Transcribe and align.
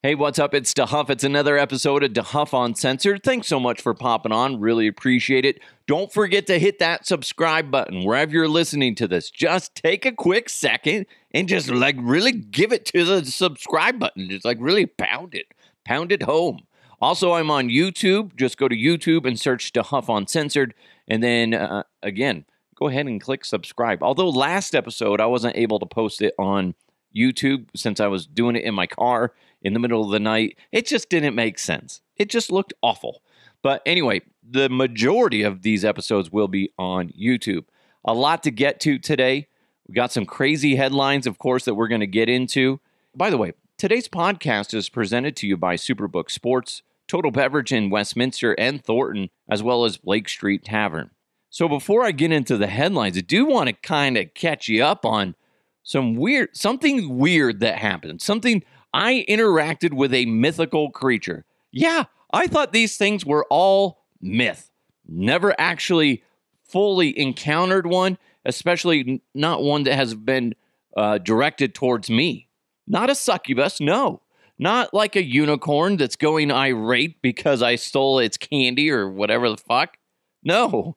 Hey, 0.00 0.14
what's 0.14 0.38
up? 0.38 0.54
It's 0.54 0.72
DeHuff. 0.74 1.10
It's 1.10 1.24
another 1.24 1.58
episode 1.58 2.04
of 2.04 2.12
DeHuff 2.12 2.56
Uncensored. 2.64 3.24
Thanks 3.24 3.48
so 3.48 3.58
much 3.58 3.80
for 3.80 3.94
popping 3.94 4.30
on. 4.30 4.60
Really 4.60 4.86
appreciate 4.86 5.44
it. 5.44 5.58
Don't 5.88 6.12
forget 6.12 6.46
to 6.46 6.60
hit 6.60 6.78
that 6.78 7.04
subscribe 7.04 7.72
button 7.72 8.04
wherever 8.04 8.30
you're 8.30 8.46
listening 8.46 8.94
to 8.94 9.08
this. 9.08 9.28
Just 9.28 9.74
take 9.74 10.06
a 10.06 10.12
quick 10.12 10.50
second 10.50 11.06
and 11.34 11.48
just 11.48 11.68
like 11.68 11.96
really 11.98 12.30
give 12.30 12.72
it 12.72 12.84
to 12.84 13.04
the 13.04 13.26
subscribe 13.26 13.98
button. 13.98 14.30
Just 14.30 14.44
like 14.44 14.58
really 14.60 14.86
pound 14.86 15.34
it, 15.34 15.46
pound 15.84 16.12
it 16.12 16.22
home. 16.22 16.60
Also, 17.00 17.32
I'm 17.32 17.50
on 17.50 17.68
YouTube. 17.68 18.36
Just 18.36 18.56
go 18.56 18.68
to 18.68 18.76
YouTube 18.76 19.26
and 19.26 19.36
search 19.36 19.72
DeHuff 19.72 20.16
Uncensored. 20.16 20.74
And 21.08 21.24
then 21.24 21.54
uh, 21.54 21.82
again, 22.04 22.44
go 22.76 22.86
ahead 22.86 23.06
and 23.06 23.20
click 23.20 23.44
subscribe. 23.44 24.04
Although 24.04 24.30
last 24.30 24.76
episode 24.76 25.20
I 25.20 25.26
wasn't 25.26 25.56
able 25.56 25.80
to 25.80 25.86
post 25.86 26.22
it 26.22 26.34
on 26.38 26.76
YouTube 27.16 27.66
since 27.74 27.98
I 27.98 28.06
was 28.06 28.28
doing 28.28 28.54
it 28.54 28.62
in 28.62 28.74
my 28.74 28.86
car 28.86 29.32
in 29.62 29.72
the 29.72 29.80
middle 29.80 30.04
of 30.04 30.10
the 30.10 30.20
night. 30.20 30.58
It 30.72 30.86
just 30.86 31.08
didn't 31.08 31.34
make 31.34 31.58
sense. 31.58 32.00
It 32.16 32.30
just 32.30 32.50
looked 32.50 32.72
awful. 32.82 33.22
But 33.62 33.82
anyway, 33.86 34.22
the 34.48 34.68
majority 34.68 35.42
of 35.42 35.62
these 35.62 35.84
episodes 35.84 36.30
will 36.30 36.48
be 36.48 36.72
on 36.78 37.10
YouTube. 37.10 37.64
A 38.04 38.14
lot 38.14 38.42
to 38.44 38.50
get 38.50 38.80
to 38.80 38.98
today. 38.98 39.48
We 39.86 39.94
got 39.94 40.12
some 40.12 40.26
crazy 40.26 40.76
headlines, 40.76 41.26
of 41.26 41.38
course, 41.38 41.64
that 41.64 41.74
we're 41.74 41.88
going 41.88 42.00
to 42.00 42.06
get 42.06 42.28
into. 42.28 42.80
By 43.16 43.30
the 43.30 43.38
way, 43.38 43.54
today's 43.76 44.08
podcast 44.08 44.74
is 44.74 44.88
presented 44.88 45.34
to 45.36 45.46
you 45.46 45.56
by 45.56 45.76
Superbook 45.76 46.30
Sports, 46.30 46.82
Total 47.08 47.30
Beverage 47.30 47.72
in 47.72 47.90
Westminster 47.90 48.52
and 48.58 48.84
Thornton, 48.84 49.30
as 49.48 49.62
well 49.62 49.84
as 49.84 49.96
Blake 49.96 50.28
Street 50.28 50.64
Tavern. 50.64 51.10
So 51.50 51.68
before 51.68 52.04
I 52.04 52.12
get 52.12 52.30
into 52.30 52.58
the 52.58 52.66
headlines, 52.66 53.16
I 53.16 53.22
do 53.22 53.46
want 53.46 53.68
to 53.68 53.72
kind 53.72 54.18
of 54.18 54.34
catch 54.34 54.68
you 54.68 54.84
up 54.84 55.04
on 55.06 55.34
some 55.82 56.16
weird, 56.16 56.54
something 56.54 57.18
weird 57.18 57.60
that 57.60 57.78
happened. 57.78 58.20
Something 58.20 58.62
I 58.92 59.24
interacted 59.28 59.92
with 59.92 60.14
a 60.14 60.26
mythical 60.26 60.90
creature. 60.90 61.44
Yeah, 61.70 62.04
I 62.32 62.46
thought 62.46 62.72
these 62.72 62.96
things 62.96 63.24
were 63.24 63.46
all 63.50 64.04
myth. 64.20 64.70
Never 65.06 65.54
actually 65.58 66.22
fully 66.64 67.18
encountered 67.18 67.86
one, 67.86 68.18
especially 68.44 69.22
not 69.34 69.62
one 69.62 69.84
that 69.84 69.94
has 69.94 70.14
been 70.14 70.54
uh, 70.96 71.18
directed 71.18 71.74
towards 71.74 72.10
me. 72.10 72.48
Not 72.86 73.10
a 73.10 73.14
succubus, 73.14 73.80
no. 73.80 74.22
Not 74.58 74.92
like 74.92 75.14
a 75.14 75.22
unicorn 75.22 75.96
that's 75.96 76.16
going 76.16 76.50
irate 76.50 77.22
because 77.22 77.62
I 77.62 77.76
stole 77.76 78.18
its 78.18 78.36
candy 78.36 78.90
or 78.90 79.08
whatever 79.08 79.48
the 79.48 79.56
fuck. 79.56 79.98
No, 80.42 80.96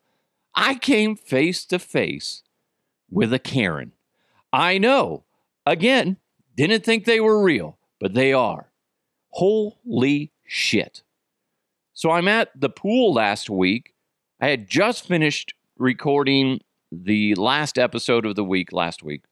I 0.55 0.75
came 0.75 1.15
face 1.15 1.65
to 1.65 1.77
face 1.77 2.43
with 3.09 3.33
a 3.33 3.39
Karen. 3.39 3.91
I 4.51 4.77
know, 4.77 5.25
again, 5.65 6.17
didn't 6.55 6.83
think 6.83 7.05
they 7.05 7.19
were 7.19 7.41
real 7.41 7.77
but 8.01 8.15
they 8.15 8.33
are. 8.33 8.71
Holy 9.29 10.33
shit. 10.43 11.03
So 11.93 12.09
I'm 12.09 12.27
at 12.27 12.49
the 12.59 12.69
pool 12.69 13.13
last 13.13 13.49
week. 13.49 13.93
I 14.41 14.47
had 14.47 14.67
just 14.67 15.07
finished 15.07 15.53
recording 15.77 16.59
the 16.91 17.35
last 17.35 17.77
episode 17.77 18.25
of 18.25 18.35
the 18.35 18.43
week 18.43 18.73
last 18.73 19.03
week, 19.03 19.23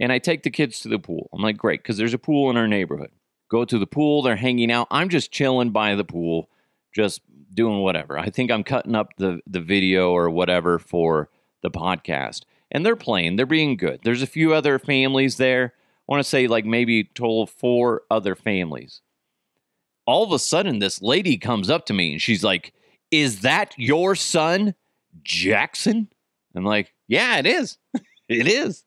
and 0.00 0.12
I 0.12 0.18
take 0.18 0.44
the 0.44 0.50
kids 0.50 0.80
to 0.80 0.88
the 0.88 0.98
pool. 0.98 1.28
I'm 1.34 1.42
like, 1.42 1.58
great, 1.58 1.82
because 1.82 1.98
there's 1.98 2.14
a 2.14 2.18
pool 2.18 2.48
in 2.50 2.56
our 2.56 2.68
neighborhood. 2.68 3.10
Go 3.50 3.64
to 3.64 3.78
the 3.78 3.86
pool, 3.86 4.22
they're 4.22 4.36
hanging 4.36 4.72
out. 4.72 4.86
I'm 4.90 5.08
just 5.08 5.32
chilling 5.32 5.70
by 5.70 5.96
the 5.96 6.04
pool, 6.04 6.48
just 6.94 7.20
doing 7.52 7.80
whatever. 7.80 8.16
I 8.16 8.30
think 8.30 8.50
I'm 8.50 8.64
cutting 8.64 8.94
up 8.94 9.10
the, 9.18 9.40
the 9.46 9.60
video 9.60 10.12
or 10.12 10.30
whatever 10.30 10.78
for 10.78 11.28
the 11.62 11.70
podcast. 11.70 12.42
And 12.70 12.86
they're 12.86 12.96
playing, 12.96 13.36
they're 13.36 13.46
being 13.46 13.76
good. 13.76 14.00
There's 14.04 14.22
a 14.22 14.26
few 14.26 14.54
other 14.54 14.78
families 14.78 15.36
there. 15.36 15.74
Want 16.06 16.22
to 16.22 16.28
say 16.28 16.46
like 16.46 16.64
maybe 16.64 17.04
total 17.04 17.46
four 17.46 18.02
other 18.10 18.34
families. 18.34 19.00
All 20.06 20.22
of 20.22 20.32
a 20.32 20.38
sudden, 20.38 20.78
this 20.78 21.00
lady 21.00 21.38
comes 21.38 21.70
up 21.70 21.86
to 21.86 21.94
me 21.94 22.12
and 22.12 22.22
she's 22.22 22.44
like, 22.44 22.74
Is 23.10 23.40
that 23.40 23.74
your 23.78 24.14
son, 24.14 24.74
Jackson? 25.22 26.08
I'm 26.54 26.64
like, 26.64 26.92
Yeah, 27.08 27.38
it 27.38 27.46
is. 27.46 27.78
it 28.28 28.46
is. 28.46 28.84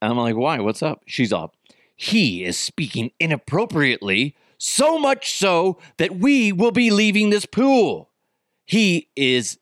I'm 0.00 0.16
like, 0.16 0.36
Why? 0.36 0.60
What's 0.60 0.82
up? 0.82 1.02
She's 1.06 1.32
up. 1.32 1.56
He 1.96 2.44
is 2.44 2.58
speaking 2.58 3.12
inappropriately, 3.20 4.34
so 4.58 4.98
much 4.98 5.38
so 5.38 5.78
that 5.98 6.16
we 6.16 6.52
will 6.52 6.72
be 6.72 6.90
leaving 6.90 7.30
this 7.30 7.46
pool. 7.46 8.10
He 8.64 9.08
is 9.14 9.58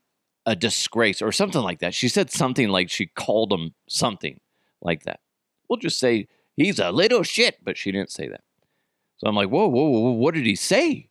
a 0.46 0.56
disgrace 0.56 1.22
or 1.22 1.32
something 1.32 1.60
like 1.60 1.80
that. 1.80 1.94
She 1.94 2.08
said 2.08 2.30
something 2.30 2.68
like 2.68 2.90
she 2.90 3.06
called 3.06 3.52
him 3.52 3.74
something 3.88 4.40
like 4.80 5.04
that. 5.04 5.20
We'll 5.68 5.78
just 5.78 5.98
say 5.98 6.28
He's 6.56 6.78
a 6.78 6.90
little 6.90 7.22
shit, 7.22 7.58
but 7.64 7.76
she 7.76 7.92
didn't 7.92 8.10
say 8.10 8.28
that. 8.28 8.42
So 9.18 9.28
I'm 9.28 9.36
like, 9.36 9.48
whoa, 9.48 9.68
whoa, 9.68 9.88
whoa, 9.88 10.10
what 10.10 10.34
did 10.34 10.46
he 10.46 10.56
say? 10.56 11.08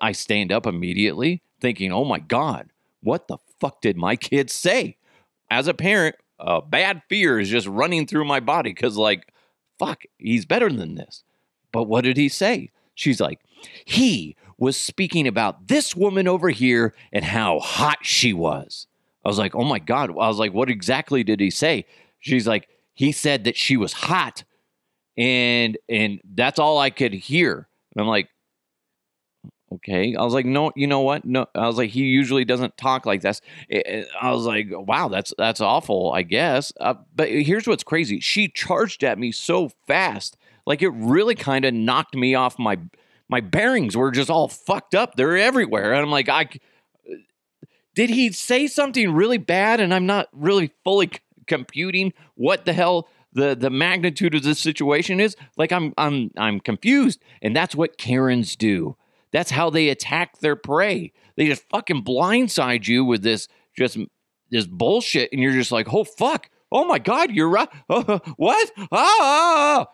I 0.00 0.12
stand 0.12 0.52
up 0.52 0.66
immediately, 0.66 1.42
thinking, 1.60 1.92
oh 1.92 2.04
my 2.04 2.18
God, 2.18 2.70
what 3.02 3.26
the 3.26 3.38
fuck 3.58 3.80
did 3.80 3.96
my 3.96 4.16
kid 4.16 4.50
say? 4.50 4.96
As 5.50 5.66
a 5.66 5.74
parent, 5.74 6.16
a 6.38 6.60
bad 6.60 7.02
fear 7.08 7.40
is 7.40 7.48
just 7.48 7.66
running 7.66 8.06
through 8.06 8.24
my 8.24 8.40
body 8.40 8.70
because, 8.70 8.96
like, 8.96 9.32
fuck, 9.78 10.04
he's 10.18 10.44
better 10.44 10.70
than 10.70 10.94
this. 10.94 11.24
But 11.72 11.84
what 11.84 12.04
did 12.04 12.16
he 12.16 12.28
say? 12.28 12.70
She's 12.94 13.20
like, 13.20 13.40
he 13.84 14.36
was 14.58 14.76
speaking 14.76 15.26
about 15.26 15.68
this 15.68 15.96
woman 15.96 16.28
over 16.28 16.50
here 16.50 16.94
and 17.12 17.24
how 17.24 17.58
hot 17.58 17.98
she 18.02 18.32
was. 18.32 18.86
I 19.24 19.28
was 19.28 19.38
like, 19.38 19.54
oh 19.54 19.64
my 19.64 19.78
God. 19.78 20.10
I 20.10 20.28
was 20.28 20.38
like, 20.38 20.52
what 20.52 20.70
exactly 20.70 21.24
did 21.24 21.40
he 21.40 21.50
say? 21.50 21.86
She's 22.20 22.46
like, 22.46 22.68
he 22.92 23.10
said 23.10 23.44
that 23.44 23.56
she 23.56 23.76
was 23.76 23.92
hot 23.92 24.44
and 25.16 25.78
and 25.88 26.20
that's 26.34 26.58
all 26.58 26.78
I 26.78 26.90
could 26.90 27.12
hear. 27.12 27.68
And 27.94 28.02
I'm 28.02 28.08
like, 28.08 28.28
okay. 29.74 30.14
I 30.16 30.22
was 30.22 30.34
like, 30.34 30.46
no, 30.46 30.72
you 30.74 30.86
know 30.86 31.00
what? 31.00 31.24
No, 31.24 31.46
I 31.54 31.66
was 31.66 31.76
like, 31.76 31.90
he 31.90 32.04
usually 32.04 32.44
doesn't 32.44 32.76
talk 32.76 33.06
like 33.06 33.22
this. 33.22 33.40
I 33.70 34.30
was 34.30 34.44
like, 34.44 34.68
wow, 34.70 35.08
that's 35.08 35.32
that's 35.38 35.60
awful. 35.60 36.12
I 36.12 36.22
guess. 36.22 36.72
Uh, 36.80 36.94
but 37.14 37.28
here's 37.28 37.66
what's 37.66 37.84
crazy. 37.84 38.20
She 38.20 38.48
charged 38.48 39.04
at 39.04 39.18
me 39.18 39.32
so 39.32 39.70
fast, 39.86 40.36
like 40.66 40.82
it 40.82 40.90
really 40.90 41.34
kind 41.34 41.64
of 41.64 41.74
knocked 41.74 42.14
me 42.14 42.34
off 42.34 42.58
my 42.58 42.78
my 43.28 43.40
bearings 43.40 43.96
were 43.96 44.10
just 44.10 44.30
all 44.30 44.48
fucked 44.48 44.94
up. 44.94 45.16
They're 45.16 45.36
everywhere, 45.36 45.92
and 45.92 46.02
I'm 46.02 46.10
like, 46.10 46.28
I. 46.28 46.48
Did 47.94 48.10
he 48.10 48.32
say 48.32 48.66
something 48.66 49.12
really 49.12 49.38
bad, 49.38 49.78
and 49.78 49.94
I'm 49.94 50.04
not 50.04 50.28
really 50.32 50.72
fully 50.82 51.12
computing 51.46 52.12
what 52.34 52.64
the 52.64 52.72
hell 52.72 53.08
the 53.34 53.54
the 53.54 53.70
magnitude 53.70 54.34
of 54.34 54.42
the 54.42 54.54
situation 54.54 55.20
is 55.20 55.36
like 55.56 55.72
i'm 55.72 55.92
i'm 55.98 56.30
i'm 56.36 56.60
confused. 56.60 57.20
And 57.42 57.54
that's 57.54 57.74
what 57.74 57.98
karens 57.98 58.56
do. 58.56 58.96
That's 59.32 59.50
how 59.50 59.70
they 59.70 59.88
attack 59.88 60.38
their 60.38 60.56
prey. 60.56 61.12
They 61.36 61.46
just 61.46 61.68
fucking 61.68 62.04
blindside 62.04 62.86
you 62.86 63.04
with 63.04 63.22
this 63.22 63.48
just 63.76 63.98
this 64.50 64.66
bullshit. 64.66 65.30
And 65.32 65.42
you're 65.42 65.52
just 65.52 65.72
like 65.72 65.92
oh 65.92 66.04
fuck. 66.04 66.48
Oh 66.72 66.84
my 66.84 66.98
god 66.98 67.32
you're 67.32 67.48
right. 67.48 67.68
Uh, 67.90 68.20
what? 68.36 68.70
Ah! 68.90 69.86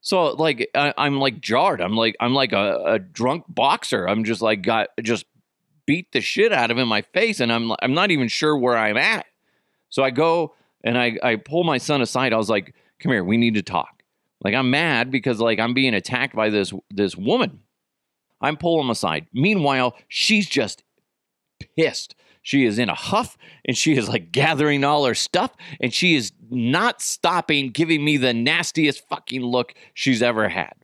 So 0.00 0.32
like 0.32 0.70
I, 0.74 0.94
am 0.96 1.18
like 1.18 1.40
jarred. 1.40 1.80
I'm 1.80 1.96
like 1.96 2.16
i'm 2.20 2.34
like 2.34 2.52
a, 2.52 2.82
a 2.84 2.98
drunk 2.98 3.44
boxer. 3.48 4.08
I'm 4.08 4.24
just 4.24 4.40
like 4.40 4.62
got 4.62 4.88
just 5.02 5.26
beat 5.86 6.12
the 6.12 6.20
shit 6.20 6.52
out 6.52 6.70
of 6.70 6.78
in 6.78 6.88
my 6.88 7.02
face. 7.02 7.40
And 7.40 7.52
i'm 7.52 7.72
i'm 7.82 7.92
not 7.92 8.10
even 8.10 8.28
sure 8.28 8.56
where 8.56 8.78
i'm 8.78 8.96
at. 8.96 9.26
So 9.90 10.02
i 10.02 10.10
go 10.10 10.54
and 10.84 10.98
I, 10.98 11.18
I 11.22 11.36
pull 11.36 11.64
my 11.64 11.78
son 11.78 12.02
aside. 12.02 12.32
I 12.32 12.36
was 12.36 12.50
like, 12.50 12.74
come 13.00 13.12
here, 13.12 13.24
we 13.24 13.36
need 13.36 13.54
to 13.54 13.62
talk. 13.62 14.02
Like 14.42 14.54
I'm 14.54 14.70
mad 14.70 15.10
because 15.10 15.40
like 15.40 15.58
I'm 15.58 15.74
being 15.74 15.94
attacked 15.94 16.34
by 16.34 16.50
this 16.50 16.72
this 16.90 17.16
woman. 17.16 17.60
I'm 18.40 18.56
pulling 18.56 18.84
him 18.84 18.90
aside. 18.90 19.26
Meanwhile, 19.32 19.96
she's 20.06 20.48
just 20.48 20.84
pissed. 21.76 22.14
She 22.42 22.64
is 22.64 22.78
in 22.78 22.88
a 22.88 22.94
huff 22.94 23.36
and 23.64 23.76
she 23.76 23.96
is 23.96 24.08
like 24.08 24.30
gathering 24.30 24.84
all 24.84 25.04
her 25.04 25.14
stuff 25.14 25.54
and 25.80 25.92
she 25.92 26.14
is 26.14 26.32
not 26.50 27.02
stopping 27.02 27.70
giving 27.70 28.04
me 28.04 28.16
the 28.16 28.32
nastiest 28.32 29.06
fucking 29.08 29.42
look 29.42 29.74
she's 29.92 30.22
ever 30.22 30.48
had. 30.48 30.74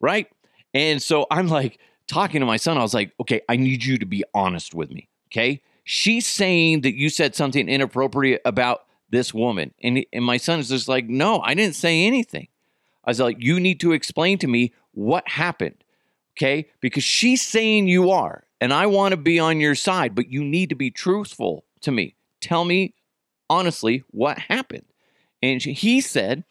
Right? 0.00 0.28
And 0.72 1.02
so 1.02 1.26
I'm 1.30 1.48
like 1.48 1.78
talking 2.08 2.40
to 2.40 2.46
my 2.46 2.56
son. 2.56 2.78
I 2.78 2.82
was 2.82 2.94
like, 2.94 3.12
okay, 3.20 3.42
I 3.48 3.56
need 3.56 3.84
you 3.84 3.98
to 3.98 4.06
be 4.06 4.24
honest 4.34 4.74
with 4.74 4.90
me. 4.90 5.08
Okay. 5.30 5.62
She's 5.84 6.26
saying 6.26 6.80
that 6.80 6.94
you 6.94 7.08
said 7.08 7.34
something 7.34 7.68
inappropriate 7.68 8.40
about 8.44 8.85
this 9.10 9.32
woman. 9.32 9.72
And, 9.82 10.04
and 10.12 10.24
my 10.24 10.36
son 10.36 10.58
is 10.60 10.68
just 10.68 10.88
like, 10.88 11.08
no, 11.08 11.40
I 11.40 11.54
didn't 11.54 11.76
say 11.76 12.04
anything. 12.06 12.48
I 13.04 13.10
was 13.10 13.20
like, 13.20 13.36
you 13.40 13.60
need 13.60 13.80
to 13.80 13.92
explain 13.92 14.38
to 14.38 14.46
me 14.46 14.74
what 14.92 15.28
happened. 15.28 15.76
Okay. 16.36 16.68
Because 16.80 17.04
she's 17.04 17.42
saying 17.42 17.88
you 17.88 18.10
are, 18.10 18.44
and 18.60 18.72
I 18.72 18.86
want 18.86 19.12
to 19.12 19.16
be 19.16 19.38
on 19.38 19.60
your 19.60 19.74
side, 19.74 20.14
but 20.14 20.30
you 20.30 20.42
need 20.44 20.70
to 20.70 20.74
be 20.74 20.90
truthful 20.90 21.64
to 21.82 21.92
me. 21.92 22.14
Tell 22.40 22.64
me 22.64 22.94
honestly 23.48 24.04
what 24.10 24.38
happened. 24.38 24.86
And 25.42 25.62
she, 25.62 25.72
he 25.72 26.00
said, 26.00 26.44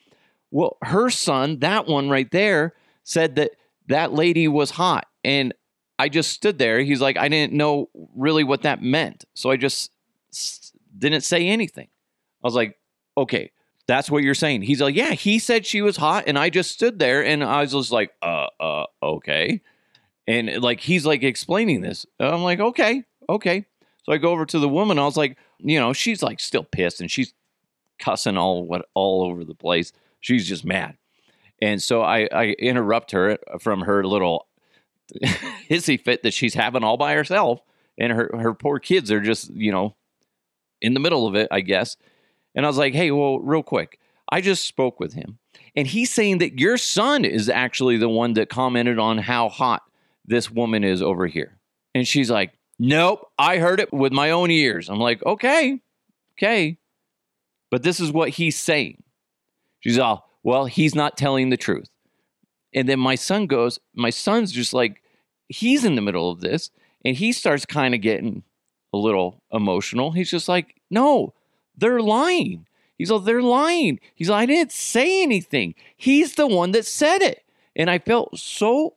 well, 0.51 0.77
her 0.81 1.09
son, 1.09 1.59
that 1.59 1.87
one 1.87 2.09
right 2.09 2.29
there, 2.31 2.73
said 3.03 3.35
that 3.35 3.51
that 3.87 4.13
lady 4.13 4.47
was 4.47 4.71
hot. 4.71 5.07
And 5.23 5.53
I 5.99 6.09
just 6.09 6.31
stood 6.31 6.57
there. 6.57 6.79
He's 6.79 7.01
like, 7.01 7.17
I 7.17 7.27
didn't 7.27 7.53
know 7.53 7.89
really 8.15 8.43
what 8.43 8.63
that 8.63 8.81
meant. 8.81 9.25
So 9.33 9.51
I 9.51 9.57
just 9.57 9.91
didn't 10.97 11.21
say 11.21 11.47
anything. 11.47 11.87
I 12.45 12.47
was 12.47 12.53
like, 12.53 12.77
okay, 13.17 13.51
That's 13.87 14.11
what 14.11 14.21
you're 14.21 14.35
saying. 14.35 14.61
He's 14.61 14.81
like, 14.81 14.95
yeah, 14.95 15.13
he 15.13 15.39
said 15.39 15.65
she 15.65 15.81
was 15.81 15.97
hot, 15.97 16.25
and 16.27 16.37
I 16.37 16.51
just 16.51 16.71
stood 16.71 16.99
there 16.99 17.25
and 17.25 17.43
I 17.43 17.61
was 17.61 17.71
just 17.71 17.91
like, 17.91 18.11
uh, 18.21 18.47
uh, 18.59 18.85
okay. 19.01 19.61
And 20.27 20.61
like 20.61 20.79
he's 20.79 21.07
like 21.07 21.23
explaining 21.23 21.81
this. 21.81 22.05
I'm 22.19 22.43
like, 22.43 22.59
okay, 22.59 23.03
okay. 23.27 23.65
So 24.03 24.11
I 24.11 24.17
go 24.17 24.31
over 24.31 24.45
to 24.45 24.59
the 24.59 24.69
woman. 24.69 24.99
I 24.99 25.05
was 25.05 25.17
like, 25.17 25.37
you 25.57 25.79
know, 25.79 25.91
she's 25.91 26.21
like 26.21 26.39
still 26.39 26.63
pissed 26.63 27.01
and 27.01 27.09
she's 27.09 27.33
cussing 27.97 28.37
all 28.37 28.63
what 28.63 28.87
all 28.93 29.23
over 29.23 29.43
the 29.43 29.55
place. 29.55 29.91
She's 30.19 30.47
just 30.47 30.65
mad. 30.65 30.97
And 31.61 31.81
so 31.81 32.01
I, 32.03 32.27
I 32.31 32.45
interrupt 32.59 33.11
her 33.11 33.39
from 33.59 33.81
her 33.81 34.03
little 34.03 34.47
hissy 35.23 35.99
fit 35.99 36.21
that 36.23 36.33
she's 36.33 36.53
having 36.53 36.83
all 36.83 36.97
by 36.97 37.13
herself. 37.15 37.61
And 37.97 38.11
her, 38.11 38.29
her 38.37 38.53
poor 38.53 38.77
kids 38.79 39.11
are 39.11 39.21
just, 39.21 39.49
you 39.51 39.71
know, 39.71 39.95
in 40.81 40.93
the 40.93 40.99
middle 40.99 41.25
of 41.27 41.35
it, 41.35 41.47
I 41.49 41.61
guess. 41.61 41.97
And 42.55 42.65
I 42.65 42.69
was 42.69 42.77
like, 42.77 42.93
hey, 42.93 43.11
well, 43.11 43.39
real 43.39 43.63
quick, 43.63 43.99
I 44.29 44.41
just 44.41 44.65
spoke 44.65 44.99
with 44.99 45.13
him. 45.13 45.37
And 45.75 45.87
he's 45.87 46.11
saying 46.11 46.37
that 46.39 46.59
your 46.59 46.77
son 46.77 47.25
is 47.25 47.49
actually 47.49 47.97
the 47.97 48.09
one 48.09 48.33
that 48.33 48.49
commented 48.49 48.97
on 48.97 49.17
how 49.17 49.49
hot 49.49 49.83
this 50.25 50.49
woman 50.49 50.83
is 50.83 51.01
over 51.01 51.27
here. 51.27 51.57
And 51.93 52.07
she's 52.07 52.31
like, 52.31 52.53
nope, 52.79 53.29
I 53.37 53.57
heard 53.57 53.79
it 53.79 53.91
with 53.93 54.13
my 54.13 54.31
own 54.31 54.51
ears. 54.51 54.89
I'm 54.89 54.99
like, 54.99 55.23
okay, 55.25 55.81
okay. 56.37 56.77
But 57.69 57.83
this 57.83 57.99
is 57.99 58.11
what 58.11 58.29
he's 58.29 58.57
saying. 58.57 59.03
She's 59.81 59.99
all, 59.99 60.29
well, 60.43 60.65
he's 60.65 60.95
not 60.95 61.17
telling 61.17 61.49
the 61.49 61.57
truth. 61.57 61.89
And 62.73 62.87
then 62.89 62.99
my 62.99 63.15
son 63.15 63.47
goes, 63.47 63.79
my 63.93 64.09
son's 64.09 64.51
just 64.51 64.73
like, 64.73 65.01
he's 65.47 65.85
in 65.85 65.95
the 65.95 66.01
middle 66.01 66.31
of 66.31 66.41
this 66.41 66.71
and 67.03 67.15
he 67.15 67.31
starts 67.31 67.65
kind 67.65 67.93
of 67.93 68.01
getting 68.01 68.43
a 68.93 68.97
little 68.97 69.41
emotional. 69.51 70.11
He's 70.11 70.31
just 70.31 70.47
like, 70.49 70.75
no, 70.89 71.33
they're 71.77 72.01
lying. 72.01 72.67
He's 72.97 73.11
like, 73.11 73.25
they're 73.25 73.41
lying. 73.41 73.99
He's 74.15 74.29
like, 74.29 74.43
I 74.43 74.45
didn't 74.45 74.71
say 74.71 75.21
anything. 75.21 75.75
He's 75.97 76.35
the 76.35 76.47
one 76.47 76.71
that 76.71 76.85
said 76.85 77.21
it. 77.21 77.43
And 77.75 77.89
I 77.89 77.99
felt 77.99 78.37
so 78.37 78.95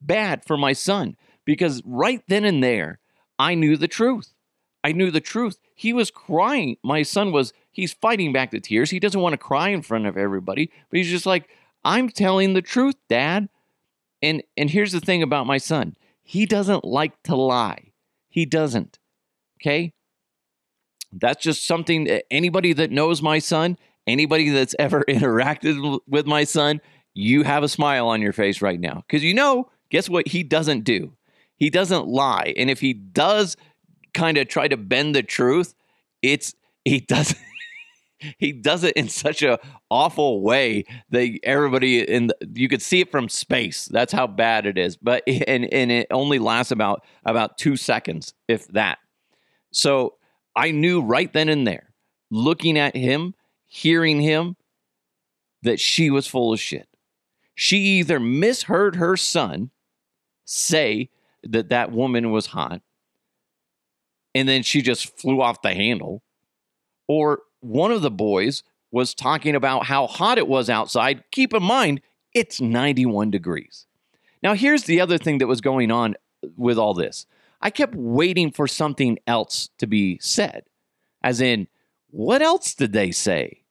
bad 0.00 0.44
for 0.44 0.56
my 0.56 0.72
son 0.72 1.16
because 1.44 1.82
right 1.84 2.22
then 2.26 2.44
and 2.44 2.62
there, 2.62 2.98
I 3.38 3.54
knew 3.54 3.76
the 3.76 3.88
truth. 3.88 4.34
I 4.82 4.92
knew 4.92 5.10
the 5.10 5.20
truth. 5.20 5.58
He 5.74 5.92
was 5.92 6.10
crying. 6.10 6.76
My 6.82 7.02
son 7.02 7.32
was, 7.32 7.52
he's 7.70 7.92
fighting 7.92 8.32
back 8.32 8.50
the 8.50 8.60
tears. 8.60 8.90
He 8.90 8.98
doesn't 8.98 9.20
want 9.20 9.34
to 9.34 9.38
cry 9.38 9.68
in 9.68 9.82
front 9.82 10.06
of 10.06 10.16
everybody, 10.16 10.70
but 10.90 10.96
he's 10.96 11.10
just 11.10 11.26
like, 11.26 11.48
I'm 11.84 12.08
telling 12.08 12.52
the 12.54 12.62
truth, 12.62 12.96
dad. 13.08 13.48
And 14.22 14.42
and 14.56 14.68
here's 14.68 14.92
the 14.92 15.00
thing 15.00 15.22
about 15.22 15.46
my 15.46 15.56
son. 15.56 15.96
He 16.22 16.44
doesn't 16.44 16.84
like 16.84 17.22
to 17.24 17.34
lie. 17.34 17.92
He 18.28 18.44
doesn't. 18.44 18.98
Okay? 19.58 19.92
That's 21.12 21.42
just 21.42 21.66
something 21.66 22.04
that 22.04 22.24
anybody 22.30 22.72
that 22.74 22.90
knows 22.90 23.22
my 23.22 23.38
son, 23.38 23.76
anybody 24.06 24.50
that's 24.50 24.74
ever 24.78 25.04
interacted 25.08 26.00
with 26.06 26.26
my 26.26 26.44
son, 26.44 26.80
you 27.14 27.42
have 27.42 27.62
a 27.62 27.68
smile 27.68 28.08
on 28.08 28.22
your 28.22 28.32
face 28.32 28.62
right 28.62 28.80
now. 28.80 29.04
Cuz 29.08 29.22
you 29.22 29.34
know, 29.34 29.70
guess 29.90 30.08
what 30.08 30.28
he 30.28 30.42
doesn't 30.42 30.84
do? 30.84 31.12
He 31.56 31.70
doesn't 31.70 32.06
lie. 32.08 32.54
And 32.56 32.70
if 32.70 32.80
he 32.80 32.92
does 32.94 33.56
kind 34.14 34.38
of 34.38 34.48
try 34.48 34.68
to 34.68 34.76
bend 34.76 35.14
the 35.14 35.22
truth, 35.22 35.74
it's 36.22 36.54
he 36.84 37.00
doesn't 37.08 37.38
he 38.38 38.52
does 38.52 38.84
it 38.84 38.96
in 38.96 39.08
such 39.08 39.42
a 39.42 39.58
awful 39.90 40.42
way 40.42 40.84
that 41.10 41.38
everybody 41.42 42.00
in 42.00 42.26
the, 42.28 42.36
you 42.54 42.68
could 42.68 42.82
see 42.82 43.00
it 43.00 43.10
from 43.10 43.28
space. 43.28 43.86
That's 43.86 44.12
how 44.12 44.26
bad 44.26 44.66
it 44.66 44.78
is. 44.78 44.96
But 44.96 45.22
and 45.26 45.72
and 45.72 45.90
it 45.90 46.06
only 46.10 46.38
lasts 46.38 46.72
about 46.72 47.04
about 47.24 47.58
2 47.58 47.76
seconds 47.76 48.34
if 48.48 48.68
that. 48.68 48.98
So 49.72 50.14
I 50.60 50.72
knew 50.72 51.00
right 51.00 51.32
then 51.32 51.48
and 51.48 51.66
there, 51.66 51.94
looking 52.30 52.76
at 52.76 52.94
him, 52.94 53.34
hearing 53.64 54.20
him 54.20 54.56
that 55.62 55.80
she 55.80 56.10
was 56.10 56.26
full 56.26 56.52
of 56.52 56.60
shit. 56.60 56.86
She 57.54 57.78
either 57.78 58.20
misheard 58.20 58.96
her 58.96 59.16
son 59.16 59.70
say 60.44 61.08
that 61.42 61.70
that 61.70 61.92
woman 61.92 62.30
was 62.30 62.48
hot 62.48 62.82
and 64.34 64.46
then 64.46 64.62
she 64.62 64.82
just 64.82 65.18
flew 65.18 65.40
off 65.40 65.62
the 65.62 65.72
handle 65.72 66.22
or 67.08 67.40
one 67.60 67.90
of 67.90 68.02
the 68.02 68.10
boys 68.10 68.62
was 68.92 69.14
talking 69.14 69.54
about 69.54 69.86
how 69.86 70.06
hot 70.06 70.36
it 70.36 70.46
was 70.46 70.68
outside. 70.68 71.24
Keep 71.30 71.54
in 71.54 71.62
mind, 71.62 72.02
it's 72.34 72.60
91 72.60 73.30
degrees. 73.30 73.86
Now, 74.42 74.52
here's 74.52 74.84
the 74.84 75.00
other 75.00 75.16
thing 75.16 75.38
that 75.38 75.46
was 75.46 75.62
going 75.62 75.90
on 75.90 76.16
with 76.54 76.76
all 76.76 76.92
this 76.92 77.24
I 77.60 77.70
kept 77.70 77.94
waiting 77.94 78.50
for 78.50 78.66
something 78.66 79.18
else 79.26 79.68
to 79.78 79.86
be 79.86 80.18
said, 80.20 80.64
as 81.22 81.40
in, 81.40 81.68
what 82.08 82.42
else 82.42 82.74
did 82.74 82.92
they 82.92 83.10
say? 83.10 83.62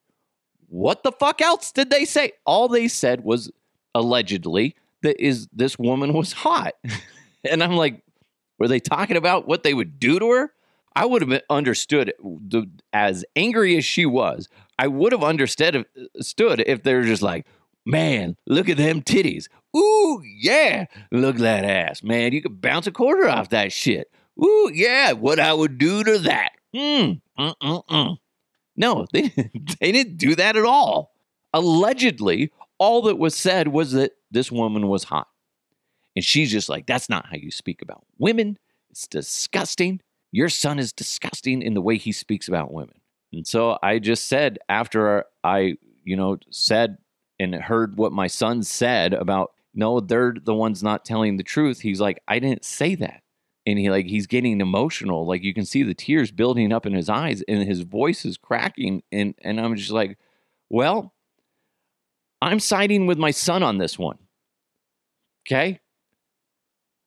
What 0.68 1.04
the 1.04 1.12
fuck 1.12 1.42
else 1.42 1.72
did 1.72 1.90
they 1.90 2.06
say? 2.06 2.34
All 2.46 2.68
they 2.68 2.88
said 2.88 3.24
was 3.24 3.52
allegedly 3.96 4.76
that 5.02 5.20
is 5.24 5.48
this 5.52 5.80
woman 5.80 6.14
was 6.14 6.34
hot. 6.34 6.74
and 7.50 7.64
I'm 7.64 7.76
like, 7.76 8.04
were 8.60 8.68
they 8.68 8.80
talking 8.80 9.18
about 9.18 9.48
what 9.48 9.64
they 9.64 9.74
would 9.74 10.00
do 10.00 10.20
to 10.20 10.30
her? 10.32 10.54
I 10.96 11.06
would 11.06 11.22
have 11.22 11.42
understood 11.50 12.14
the, 12.20 12.70
as 12.92 13.24
angry 13.36 13.78
as 13.78 13.86
she 13.86 14.06
was. 14.06 14.50
I 14.78 14.88
would 14.88 15.12
have 15.12 15.24
understood 15.24 15.76
uh, 15.76 15.84
stood 16.20 16.62
if 16.66 16.84
they're 16.84 17.04
just 17.04 17.22
like, 17.22 17.48
man, 17.86 18.36
look 18.46 18.70
at 18.70 18.78
them 18.78 19.02
titties. 19.02 19.48
Ooh, 19.76 20.22
yeah, 20.24 20.86
look 21.12 21.36
at 21.36 21.42
that 21.42 21.66
ass, 21.66 22.04
man. 22.04 22.34
You 22.34 22.42
could 22.42 22.62
bounce 22.62 22.88
a 22.88 22.92
quarter 22.92 23.30
off 23.30 23.50
that 23.50 23.72
shit. 23.72 24.12
Ooh, 24.44 24.72
yeah, 24.74 25.12
what 25.12 25.40
I 25.40 25.54
would 25.54 25.78
do 25.78 26.04
to 26.04 26.18
that. 26.20 26.52
Mm, 26.76 27.22
mm, 27.38 27.56
mm, 27.62 27.86
mm. 27.86 28.18
No, 28.76 29.06
they, 29.14 29.34
they 29.80 29.92
didn't 29.92 30.18
do 30.18 30.36
that 30.36 30.56
at 30.56 30.66
all. 30.66 31.14
Allegedly, 31.54 32.52
all 32.78 33.02
that 33.04 33.18
was 33.18 33.36
said 33.36 33.68
was 33.68 33.92
that 33.92 34.14
this 34.32 34.52
woman 34.52 34.88
was 34.88 35.04
hot. 35.04 35.28
And 36.16 36.24
she's 36.26 36.52
just 36.52 36.70
like, 36.70 36.88
that's 36.88 37.10
not 37.10 37.28
how 37.28 37.38
you 37.38 37.52
speak 37.52 37.82
about 37.82 38.06
women. 38.18 38.58
It's 38.90 39.08
disgusting. 39.08 40.02
Your 40.32 40.50
son 40.50 40.80
is 40.80 40.94
disgusting 40.94 41.62
in 41.62 41.74
the 41.74 41.82
way 41.82 41.98
he 41.98 42.12
speaks 42.12 42.48
about 42.48 42.74
women. 42.74 42.96
And 43.32 43.46
so 43.46 43.78
I 43.84 44.00
just 44.00 44.28
said, 44.28 44.58
after 44.70 45.26
I, 45.44 45.76
you 46.04 46.16
know, 46.16 46.38
said 46.50 46.98
and 47.40 47.56
heard 47.56 47.98
what 47.98 48.12
my 48.12 48.28
son 48.28 48.64
said 48.64 49.14
about, 49.14 49.52
no, 49.74 50.00
they're 50.00 50.36
the 50.42 50.54
ones 50.54 50.82
not 50.82 51.06
telling 51.06 51.38
the 51.38 51.44
truth. 51.44 51.82
He's 51.82 52.02
like, 52.02 52.22
I 52.28 52.40
didn't 52.40 52.66
say 52.66 52.96
that. 52.96 53.22
And 53.66 53.78
he 53.78 53.90
like 53.90 54.08
he's 54.08 54.28
getting 54.28 54.62
emotional. 54.62 55.26
Like 55.26 55.44
you 55.44 55.54
can 55.54 55.66
see 55.66 55.84
the 55.84 55.94
tears 55.94 56.32
building 56.32 56.72
up 56.74 56.86
in 56.86 56.94
his 56.94 57.10
eyes 57.10 57.44
and 57.48 57.64
his 57.64 57.82
voice 57.82 58.26
is 58.26 58.38
cracking. 58.38 59.04
And 59.12 59.36
and 59.42 59.60
I'm 59.60 59.76
just 59.76 59.92
like, 59.92 60.18
well, 60.70 61.14
I'm 62.42 62.60
siding 62.60 63.06
with 63.06 63.18
my 63.18 63.32
son 63.32 63.64
on 63.64 63.78
this 63.78 64.00
one. 64.00 64.18
Okay. 65.46 65.80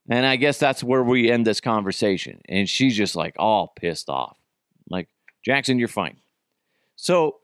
And 0.09 0.27
I 0.27 0.37
guess 0.37 0.59
that's 0.59 0.83
where 0.83 1.03
we 1.03 1.31
end 1.31 1.47
this 1.47 1.61
conversation. 1.61 2.41
And 2.49 2.69
she's 2.69 2.97
just 2.97 3.15
like 3.15 3.37
all 3.39 3.73
pissed 3.77 4.11
off. 4.11 4.37
like, 4.89 5.09
Jackson, 5.45 5.79
you're 5.79 5.89
fine. 5.89 6.19
So, 6.97 7.37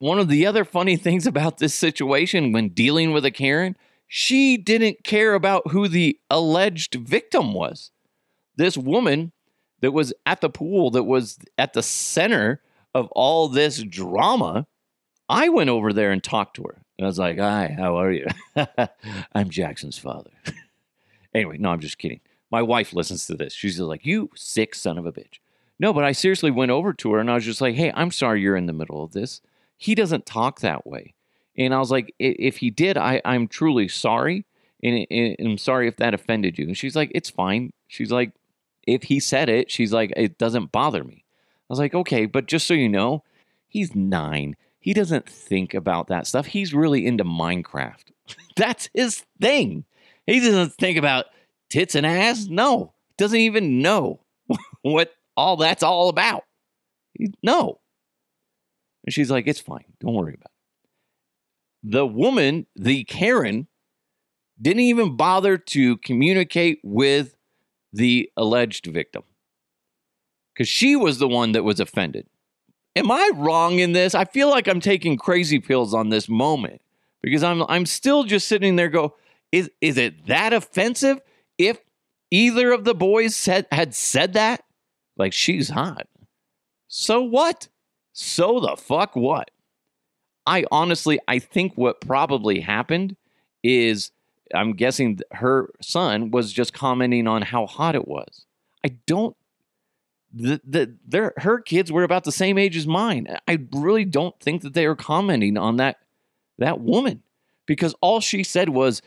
one 0.00 0.18
of 0.18 0.28
the 0.28 0.46
other 0.46 0.64
funny 0.64 0.96
things 0.98 1.26
about 1.26 1.58
this 1.58 1.74
situation 1.74 2.52
when 2.52 2.70
dealing 2.70 3.12
with 3.12 3.24
a 3.24 3.30
Karen, 3.30 3.76
she 4.06 4.56
didn't 4.56 5.04
care 5.04 5.34
about 5.34 5.70
who 5.70 5.88
the 5.88 6.18
alleged 6.30 6.94
victim 6.94 7.52
was. 7.52 7.90
This 8.56 8.76
woman 8.76 9.32
that 9.80 9.92
was 9.92 10.12
at 10.24 10.40
the 10.40 10.50
pool, 10.50 10.90
that 10.92 11.04
was 11.04 11.38
at 11.58 11.72
the 11.72 11.82
center 11.82 12.62
of 12.94 13.08
all 13.12 13.48
this 13.48 13.82
drama, 13.82 14.66
I 15.28 15.48
went 15.48 15.70
over 15.70 15.92
there 15.92 16.12
and 16.12 16.22
talked 16.22 16.56
to 16.56 16.62
her. 16.62 16.82
And 16.98 17.04
I 17.04 17.08
was 17.08 17.18
like, 17.18 17.38
Hi, 17.38 17.74
how 17.76 17.98
are 17.98 18.12
you? 18.12 18.26
I'm 19.34 19.50
Jackson's 19.50 19.98
father. 19.98 20.30
Anyway, 21.34 21.58
no, 21.58 21.70
I'm 21.70 21.80
just 21.80 21.98
kidding. 21.98 22.20
My 22.52 22.62
wife 22.62 22.92
listens 22.92 23.26
to 23.26 23.34
this. 23.34 23.52
She's 23.52 23.80
like, 23.80 24.06
You 24.06 24.30
sick 24.36 24.72
son 24.72 24.98
of 24.98 25.04
a 25.04 25.10
bitch. 25.10 25.40
No, 25.80 25.92
but 25.92 26.04
I 26.04 26.12
seriously 26.12 26.52
went 26.52 26.70
over 26.70 26.92
to 26.92 27.12
her 27.12 27.18
and 27.18 27.28
I 27.28 27.34
was 27.34 27.44
just 27.44 27.60
like, 27.60 27.74
Hey, 27.74 27.90
I'm 27.92 28.12
sorry 28.12 28.40
you're 28.40 28.54
in 28.54 28.66
the 28.66 28.72
middle 28.72 29.02
of 29.02 29.14
this. 29.14 29.40
He 29.76 29.96
doesn't 29.96 30.26
talk 30.26 30.60
that 30.60 30.86
way. 30.86 31.13
And 31.56 31.74
I 31.74 31.78
was 31.78 31.90
like, 31.90 32.14
If 32.18 32.58
he 32.58 32.70
did, 32.70 32.96
I, 32.96 33.20
I'm 33.24 33.48
truly 33.48 33.88
sorry. 33.88 34.46
And, 34.82 35.06
and 35.10 35.36
I'm 35.40 35.58
sorry 35.58 35.88
if 35.88 35.96
that 35.96 36.14
offended 36.14 36.58
you. 36.58 36.66
And 36.66 36.76
she's 36.76 36.96
like, 36.96 37.10
It's 37.14 37.30
fine. 37.30 37.72
She's 37.88 38.10
like, 38.10 38.32
If 38.86 39.04
he 39.04 39.20
said 39.20 39.48
it, 39.48 39.70
she's 39.70 39.92
like, 39.92 40.12
It 40.16 40.38
doesn't 40.38 40.72
bother 40.72 41.04
me. 41.04 41.24
I 41.24 41.66
was 41.68 41.78
like, 41.78 41.94
Okay, 41.94 42.26
but 42.26 42.46
just 42.46 42.66
so 42.66 42.74
you 42.74 42.88
know, 42.88 43.22
he's 43.68 43.94
nine. 43.94 44.56
He 44.80 44.92
doesn't 44.92 45.28
think 45.28 45.72
about 45.72 46.08
that 46.08 46.26
stuff. 46.26 46.46
He's 46.46 46.74
really 46.74 47.06
into 47.06 47.24
Minecraft. 47.24 48.04
That's 48.56 48.90
his 48.92 49.24
thing. 49.40 49.84
He 50.26 50.40
doesn't 50.40 50.74
think 50.74 50.98
about 50.98 51.26
tits 51.70 51.94
and 51.94 52.06
ass. 52.06 52.46
No, 52.46 52.92
doesn't 53.16 53.38
even 53.38 53.80
know 53.82 54.20
what 54.82 55.12
all 55.36 55.56
that's 55.56 55.82
all 55.82 56.08
about. 56.08 56.44
No. 57.42 57.80
And 59.04 59.12
she's 59.12 59.30
like, 59.30 59.46
it's 59.46 59.60
fine. 59.60 59.84
Don't 60.00 60.14
worry 60.14 60.34
about 60.34 60.46
it. 60.46 60.53
The 61.84 62.06
woman, 62.06 62.66
the 62.74 63.04
Karen, 63.04 63.68
didn't 64.60 64.80
even 64.80 65.16
bother 65.16 65.58
to 65.58 65.98
communicate 65.98 66.80
with 66.82 67.36
the 67.92 68.30
alleged 68.36 68.86
victim 68.86 69.22
because 70.52 70.68
she 70.68 70.96
was 70.96 71.18
the 71.18 71.28
one 71.28 71.52
that 71.52 71.62
was 71.62 71.80
offended. 71.80 72.26
am 72.96 73.10
I 73.10 73.30
wrong 73.34 73.80
in 73.80 73.92
this? 73.92 74.14
I 74.14 74.24
feel 74.24 74.48
like 74.48 74.66
I'm 74.66 74.80
taking 74.80 75.16
crazy 75.16 75.58
pills 75.58 75.94
on 75.94 76.08
this 76.08 76.28
moment 76.28 76.80
because 77.22 77.42
I'm 77.42 77.62
I'm 77.64 77.86
still 77.86 78.24
just 78.24 78.48
sitting 78.48 78.76
there 78.76 78.88
go, 78.88 79.14
is 79.52 79.70
is 79.80 79.98
it 79.98 80.26
that 80.26 80.52
offensive 80.52 81.20
if 81.58 81.78
either 82.30 82.72
of 82.72 82.84
the 82.84 82.94
boys 82.94 83.36
said 83.36 83.66
had 83.70 83.94
said 83.94 84.32
that? 84.32 84.64
Like 85.16 85.32
she's 85.32 85.68
hot. 85.68 86.08
So 86.88 87.22
what? 87.22 87.68
So 88.12 88.60
the 88.60 88.76
fuck 88.76 89.16
what? 89.16 89.50
I 90.46 90.64
honestly 90.70 91.18
I 91.28 91.38
think 91.38 91.72
what 91.76 92.00
probably 92.00 92.60
happened 92.60 93.16
is 93.62 94.10
I'm 94.54 94.74
guessing 94.74 95.20
her 95.32 95.70
son 95.80 96.30
was 96.30 96.52
just 96.52 96.72
commenting 96.72 97.26
on 97.26 97.42
how 97.42 97.66
hot 97.66 97.94
it 97.94 98.06
was. 98.06 98.44
I 98.84 98.96
don't 99.06 99.36
the, 100.32 100.60
the 100.64 100.94
their 101.06 101.32
her 101.38 101.60
kids 101.60 101.92
were 101.92 102.02
about 102.02 102.24
the 102.24 102.32
same 102.32 102.58
age 102.58 102.76
as 102.76 102.86
mine. 102.86 103.28
I 103.46 103.60
really 103.72 104.04
don't 104.04 104.38
think 104.40 104.62
that 104.62 104.74
they 104.74 104.86
were 104.86 104.96
commenting 104.96 105.56
on 105.56 105.76
that 105.76 105.98
that 106.58 106.80
woman 106.80 107.22
because 107.66 107.94
all 108.00 108.20
she 108.20 108.42
said 108.42 108.68
was 108.68 109.00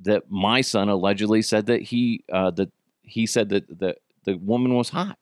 that 0.00 0.30
my 0.30 0.60
son 0.60 0.88
allegedly 0.88 1.42
said 1.42 1.66
that 1.66 1.82
he 1.82 2.24
uh, 2.30 2.50
that 2.52 2.70
he 3.02 3.26
said 3.26 3.48
that 3.48 3.78
the 3.78 3.96
the 4.24 4.36
woman 4.36 4.74
was 4.74 4.90
hot. 4.90 5.18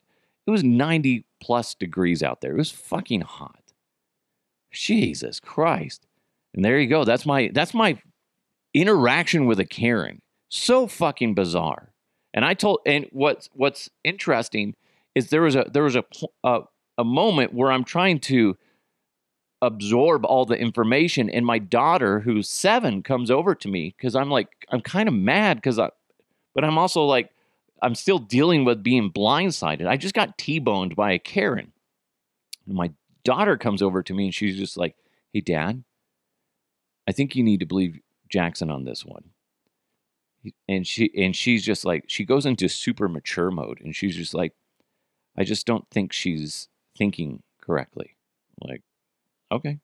It 0.47 0.51
was 0.51 0.65
90 0.65 1.25
plus 1.41 1.75
degrees 1.75 2.23
out 2.23 2.41
there. 2.41 2.53
It 2.53 2.59
was 2.59 2.71
fucking 2.71 3.23
hot. 3.23 3.64
Jesus 4.75 5.41
Christ. 5.41 6.07
And 6.55 6.65
there 6.65 6.79
you 6.79 6.89
go. 6.89 7.05
That's 7.05 7.27
my 7.27 7.51
that's 7.53 7.75
my 7.75 7.99
interaction 8.73 9.47
with 9.47 9.61
a 9.61 9.65
Karen. 9.65 10.21
So 10.49 10.87
fucking 10.87 11.35
bizarre. 11.35 11.93
And 12.33 12.45
I 12.45 12.55
told 12.55 12.81
and 12.87 13.07
what's 13.13 13.49
what's 13.55 13.91
interesting 14.03 14.75
is 15.15 15.31
there 15.31 15.43
was 15.43 15.57
a 15.57 15.67
there 15.73 15.83
was 15.83 15.97
a 15.97 16.05
a, 16.43 16.61
a 16.99 17.05
moment 17.05 17.55
where 17.55 17.73
I'm 17.73 17.85
trying 17.85 18.21
to 18.21 18.57
absorb 19.63 20.27
all 20.27 20.45
the 20.45 20.59
information 20.59 21.31
and 21.31 21.47
my 21.47 21.59
daughter 21.59 22.21
who's 22.21 22.49
7 22.51 23.03
comes 23.03 23.31
over 23.31 23.55
to 23.55 23.69
me 23.69 23.95
cuz 23.99 24.15
I'm 24.15 24.29
like 24.29 24.49
I'm 24.71 24.83
kind 24.83 25.09
of 25.09 25.15
mad 25.15 25.63
cuz 25.63 25.79
I 25.79 25.91
but 26.55 26.65
I'm 26.65 26.77
also 26.77 27.05
like 27.05 27.31
I'm 27.83 27.95
still 27.95 28.19
dealing 28.19 28.65
with 28.65 28.83
being 28.83 29.11
blindsided. 29.11 29.87
I 29.87 29.97
just 29.97 30.15
got 30.15 30.39
T-boned 30.39 30.97
by 30.97 31.13
a 31.13 31.19
Karen. 31.19 31.73
And 32.67 32.75
my 32.77 32.93
daughter 33.25 33.57
comes 33.57 33.83
over 33.83 34.03
to 34.03 34.15
me 34.15 34.27
and 34.27 34.35
she's 34.35 34.57
just 34.57 34.77
like, 34.77 34.97
"Hey 35.33 35.41
dad, 35.41 35.85
I 37.09 37.13
think 37.13 37.35
you 37.37 37.43
need 37.43 37.61
to 37.61 37.67
believe 37.67 38.01
Jackson 38.29 38.71
on 38.71 38.85
this 38.85 39.05
one." 39.05 39.31
And 40.69 40.87
she 40.87 41.11
and 41.17 41.35
she's 41.35 41.65
just 41.65 41.85
like 41.85 42.05
she 42.07 42.25
goes 42.25 42.45
into 42.47 42.69
super 42.69 43.09
mature 43.09 43.51
mode 43.51 43.81
and 43.81 43.97
she's 43.97 44.15
just 44.17 44.35
like 44.35 44.53
I 45.37 45.45
just 45.45 45.67
don't 45.67 45.89
think 45.91 46.13
she's 46.13 46.69
thinking 46.97 47.43
correctly. 47.61 48.17
like, 48.63 48.83
okay. 49.51 49.79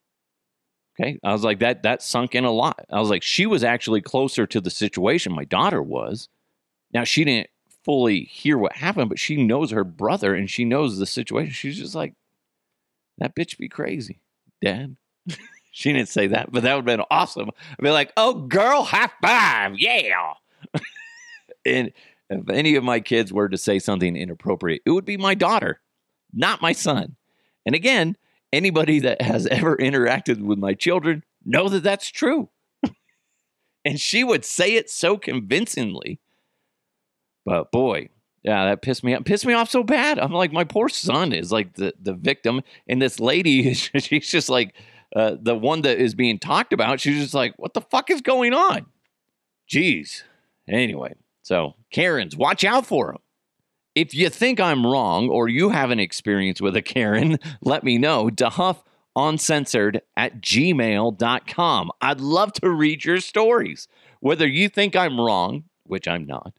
Okay. 0.99 1.19
I 1.25 1.33
was 1.33 1.45
like, 1.45 1.61
that 1.61 1.83
that 1.85 2.03
sunk 2.03 2.35
in 2.35 2.45
a 2.45 2.51
lot. 2.51 2.85
I 2.91 3.01
was 3.01 3.11
like, 3.11 3.23
she 3.23 3.47
was 3.47 3.65
actually 3.65 4.03
closer 4.03 4.47
to 4.47 4.61
the 4.61 4.71
situation 4.71 5.33
my 5.35 5.45
daughter 5.45 5.83
was. 5.83 6.29
Now 6.93 7.05
she 7.05 7.25
didn't 7.25 7.49
fully 7.85 8.25
hear 8.25 8.59
what 8.59 8.77
happened, 8.77 9.09
but 9.09 9.19
she 9.19 9.43
knows 9.43 9.71
her 9.71 9.85
brother 9.85 10.35
and 10.35 10.51
she 10.51 10.65
knows 10.65 10.99
the 10.99 11.07
situation. 11.07 11.53
She's 11.53 11.79
just 11.79 11.95
like, 11.95 12.15
that 13.21 13.37
bitch 13.37 13.59
be 13.59 13.69
crazy, 13.69 14.21
Dad. 14.61 14.97
she 15.71 15.93
didn't 15.93 16.09
say 16.09 16.27
that, 16.29 16.51
but 16.51 16.63
that 16.65 16.75
would 16.75 16.89
have 16.89 16.99
been 16.99 17.07
awesome. 17.11 17.51
I'd 17.71 17.83
be 17.83 17.91
like, 17.91 18.13
oh 18.17 18.35
girl, 18.35 18.83
high 18.83 19.11
five, 19.23 19.79
yeah. 19.79 20.33
and 21.65 21.93
if 22.29 22.49
any 22.49 22.77
of 22.77 22.85
my 22.85 23.01
kids 23.01 23.33
were 23.33 23.49
to 23.49 23.59
say 23.59 23.79
something 23.79 24.17
inappropriate, 24.17 24.83
it 24.85 24.91
would 24.91 25.05
be 25.05 25.17
my 25.17 25.35
daughter, 25.35 25.81
not 26.33 26.63
my 26.63 26.73
son. 26.73 27.17
And 27.67 27.75
again, 27.75 28.17
anybody 28.53 29.01
that 29.01 29.23
has 29.23 29.47
ever 29.51 29.77
interacted 29.77 30.41
with 30.41 30.59
my 30.59 30.75
children 30.75 31.25
know 31.45 31.69
that 31.69 31.83
that's 31.83 32.09
true. 32.09 32.49
and 33.85 34.01
she 34.01 34.25
would 34.25 34.45
say 34.45 34.75
it 34.75 34.91
so 34.91 35.17
convincingly. 35.19 36.21
But 37.45 37.73
boy, 37.73 38.11
yeah, 38.43 38.65
that 38.67 38.83
pissed 38.83 39.05
me 39.05 39.15
off. 39.15 39.25
Pissed 39.25 39.47
me 39.47 39.53
off 39.53 39.71
so 39.71 39.83
bad. 39.83 40.19
I'm 40.19 40.33
like, 40.33 40.53
my 40.53 40.65
poor 40.65 40.89
son 40.89 41.33
is 41.33 41.53
like 41.53 41.75
the, 41.75 41.93
the 42.01 42.15
victim. 42.15 42.63
And 42.89 43.01
this 43.01 43.21
lady, 43.21 43.75
she's 43.75 44.31
just 44.31 44.49
like 44.49 44.75
uh, 45.15 45.37
the 45.41 45.55
one 45.55 45.83
that 45.83 45.99
is 45.99 46.15
being 46.15 46.39
talked 46.39 46.73
about. 46.73 47.01
She's 47.01 47.21
just 47.21 47.35
like, 47.35 47.55
what 47.59 47.75
the 47.75 47.83
fuck 47.83 48.11
is 48.11 48.21
going 48.23 48.55
on? 48.55 48.87
Jeez. 49.71 50.23
Anyway, 50.69 51.15
so, 51.43 51.75
Karens, 51.91 52.37
watch 52.37 52.65
out 52.65 52.87
for 52.87 53.09
them. 53.09 53.19
If 53.95 54.15
you 54.15 54.31
think 54.31 54.61
I'm 54.61 54.87
wrong 54.87 55.29
or 55.29 55.49
you 55.49 55.71
have 55.71 55.91
an 55.91 56.01
experience 56.01 56.61
with 56.61 56.77
a 56.77 56.83
Karen, 56.83 57.39
let 57.61 57.85
me 57.85 57.99
know. 57.99 58.29
DeHuff 58.29 58.79
uncensored 59.17 60.01
at 60.17 60.41
gmail.com. 60.41 61.91
I'd 62.01 62.21
love 62.21 62.53
to 62.55 62.71
read 62.71 63.05
your 63.05 63.21
stories. 63.21 63.89
Whether 64.21 64.47
you 64.47 64.69
think 64.69 64.95
I'm 64.95 65.21
wrong, 65.21 65.65
which 65.85 66.07
I'm 66.07 66.27
not, 66.27 66.53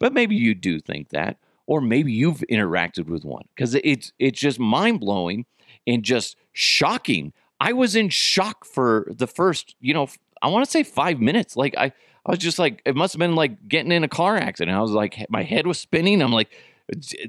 but 0.00 0.12
maybe 0.12 0.34
you 0.34 0.54
do 0.56 0.80
think 0.80 1.10
that, 1.10 1.36
or 1.66 1.80
maybe 1.80 2.12
you've 2.12 2.42
interacted 2.50 3.06
with 3.06 3.24
one 3.24 3.44
because 3.54 3.76
it's 3.76 4.12
it's 4.18 4.40
just 4.40 4.58
mind 4.58 4.98
blowing 4.98 5.46
and 5.86 6.02
just 6.02 6.36
shocking. 6.52 7.32
I 7.60 7.72
was 7.72 7.94
in 7.94 8.08
shock 8.08 8.64
for 8.64 9.06
the 9.08 9.28
first, 9.28 9.76
you 9.80 9.94
know, 9.94 10.08
I 10.42 10.48
want 10.48 10.64
to 10.64 10.70
say 10.70 10.82
five 10.82 11.20
minutes. 11.20 11.56
Like 11.56 11.76
I 11.76 11.92
I 12.26 12.30
was 12.30 12.38
just 12.38 12.58
like, 12.58 12.82
it 12.84 12.96
must 12.96 13.12
have 13.14 13.18
been 13.18 13.34
like 13.34 13.68
getting 13.68 13.92
in 13.92 14.04
a 14.04 14.08
car 14.08 14.36
accident. 14.36 14.76
I 14.76 14.80
was 14.80 14.90
like, 14.90 15.24
my 15.30 15.42
head 15.42 15.66
was 15.66 15.78
spinning. 15.78 16.20
I'm 16.20 16.32
like, 16.32 16.50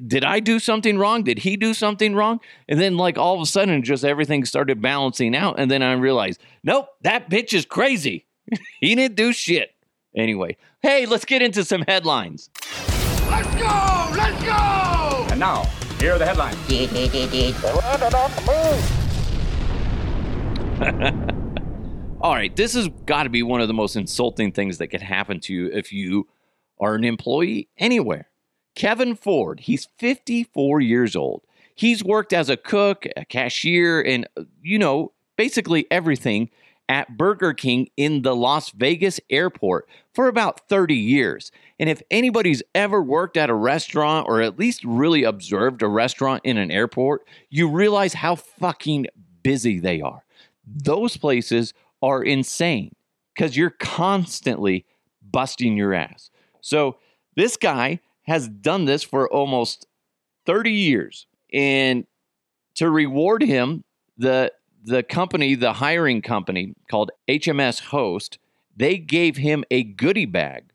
did 0.07 0.23
I 0.23 0.39
do 0.39 0.59
something 0.59 0.97
wrong? 0.97 1.23
Did 1.23 1.39
he 1.39 1.55
do 1.55 1.73
something 1.73 2.15
wrong? 2.15 2.39
And 2.67 2.79
then, 2.79 2.97
like, 2.97 3.17
all 3.17 3.35
of 3.35 3.41
a 3.41 3.45
sudden, 3.45 3.83
just 3.83 4.03
everything 4.03 4.43
started 4.45 4.81
balancing 4.81 5.35
out. 5.35 5.59
And 5.59 5.69
then 5.69 5.83
I 5.83 5.93
realized, 5.93 6.41
nope, 6.63 6.87
that 7.01 7.29
bitch 7.29 7.53
is 7.53 7.65
crazy. 7.65 8.25
he 8.79 8.95
didn't 8.95 9.15
do 9.15 9.31
shit. 9.31 9.75
Anyway, 10.15 10.57
hey, 10.81 11.05
let's 11.05 11.25
get 11.25 11.41
into 11.41 11.63
some 11.63 11.83
headlines. 11.87 12.49
Let's 13.29 13.47
go! 13.55 14.11
Let's 14.15 14.43
go! 14.43 15.27
And 15.31 15.39
now, 15.39 15.63
here 15.99 16.13
are 16.13 16.17
the 16.17 16.25
headlines. 16.25 16.57
All 22.21 22.33
right, 22.33 22.55
this 22.55 22.73
has 22.73 22.89
got 23.05 23.23
to 23.23 23.29
be 23.29 23.41
one 23.41 23.61
of 23.61 23.67
the 23.69 23.73
most 23.73 23.95
insulting 23.95 24.51
things 24.51 24.79
that 24.79 24.87
could 24.87 25.01
happen 25.01 25.39
to 25.41 25.53
you 25.53 25.67
if 25.67 25.93
you 25.93 26.27
are 26.79 26.95
an 26.95 27.05
employee 27.05 27.69
anywhere. 27.77 28.29
Kevin 28.75 29.15
Ford, 29.15 29.61
he's 29.61 29.87
54 29.97 30.81
years 30.81 31.15
old. 31.15 31.43
He's 31.73 32.03
worked 32.03 32.33
as 32.33 32.49
a 32.49 32.57
cook, 32.57 33.05
a 33.15 33.23
cashier, 33.23 34.01
and, 34.01 34.27
uh, 34.35 34.43
you 34.61 34.77
know, 34.77 35.13
basically 35.37 35.87
everything 35.89 36.49
at 36.91 37.17
Burger 37.17 37.53
King 37.53 37.87
in 37.95 38.21
the 38.21 38.35
Las 38.35 38.71
Vegas 38.71 39.17
airport 39.29 39.87
for 40.13 40.27
about 40.27 40.67
30 40.67 40.93
years. 40.93 41.49
And 41.79 41.89
if 41.89 42.01
anybody's 42.11 42.61
ever 42.75 43.01
worked 43.01 43.37
at 43.37 43.49
a 43.49 43.53
restaurant 43.53 44.27
or 44.27 44.41
at 44.41 44.59
least 44.59 44.83
really 44.83 45.23
observed 45.23 45.81
a 45.81 45.87
restaurant 45.87 46.41
in 46.43 46.57
an 46.57 46.69
airport, 46.69 47.25
you 47.49 47.69
realize 47.69 48.13
how 48.13 48.35
fucking 48.35 49.07
busy 49.41 49.79
they 49.79 50.01
are. 50.01 50.25
Those 50.67 51.15
places 51.15 51.73
are 52.01 52.21
insane 52.21 52.93
because 53.33 53.55
you're 53.55 53.69
constantly 53.69 54.85
busting 55.21 55.77
your 55.77 55.93
ass. 55.93 56.29
So 56.59 56.97
this 57.37 57.55
guy 57.55 58.01
has 58.23 58.49
done 58.49 58.83
this 58.83 59.01
for 59.01 59.29
almost 59.29 59.87
30 60.45 60.71
years. 60.71 61.25
And 61.53 62.05
to 62.75 62.89
reward 62.89 63.43
him, 63.43 63.85
the 64.17 64.51
the 64.83 65.03
company, 65.03 65.55
the 65.55 65.73
hiring 65.73 66.21
company 66.21 66.73
called 66.89 67.11
HMS 67.27 67.79
Host, 67.81 68.37
they 68.75 68.97
gave 68.97 69.37
him 69.37 69.63
a 69.69 69.83
goodie 69.83 70.25
bag 70.25 70.71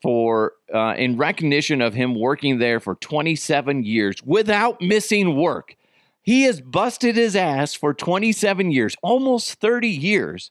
for 0.00 0.52
uh, 0.74 0.94
in 0.96 1.16
recognition 1.16 1.80
of 1.80 1.94
him 1.94 2.18
working 2.18 2.58
there 2.58 2.80
for 2.80 2.94
27 2.96 3.84
years 3.84 4.16
without 4.24 4.80
missing 4.80 5.36
work. 5.36 5.76
He 6.22 6.42
has 6.42 6.60
busted 6.60 7.16
his 7.16 7.34
ass 7.34 7.74
for 7.74 7.92
27 7.94 8.70
years, 8.70 8.94
almost 9.02 9.54
30 9.54 9.88
years, 9.88 10.50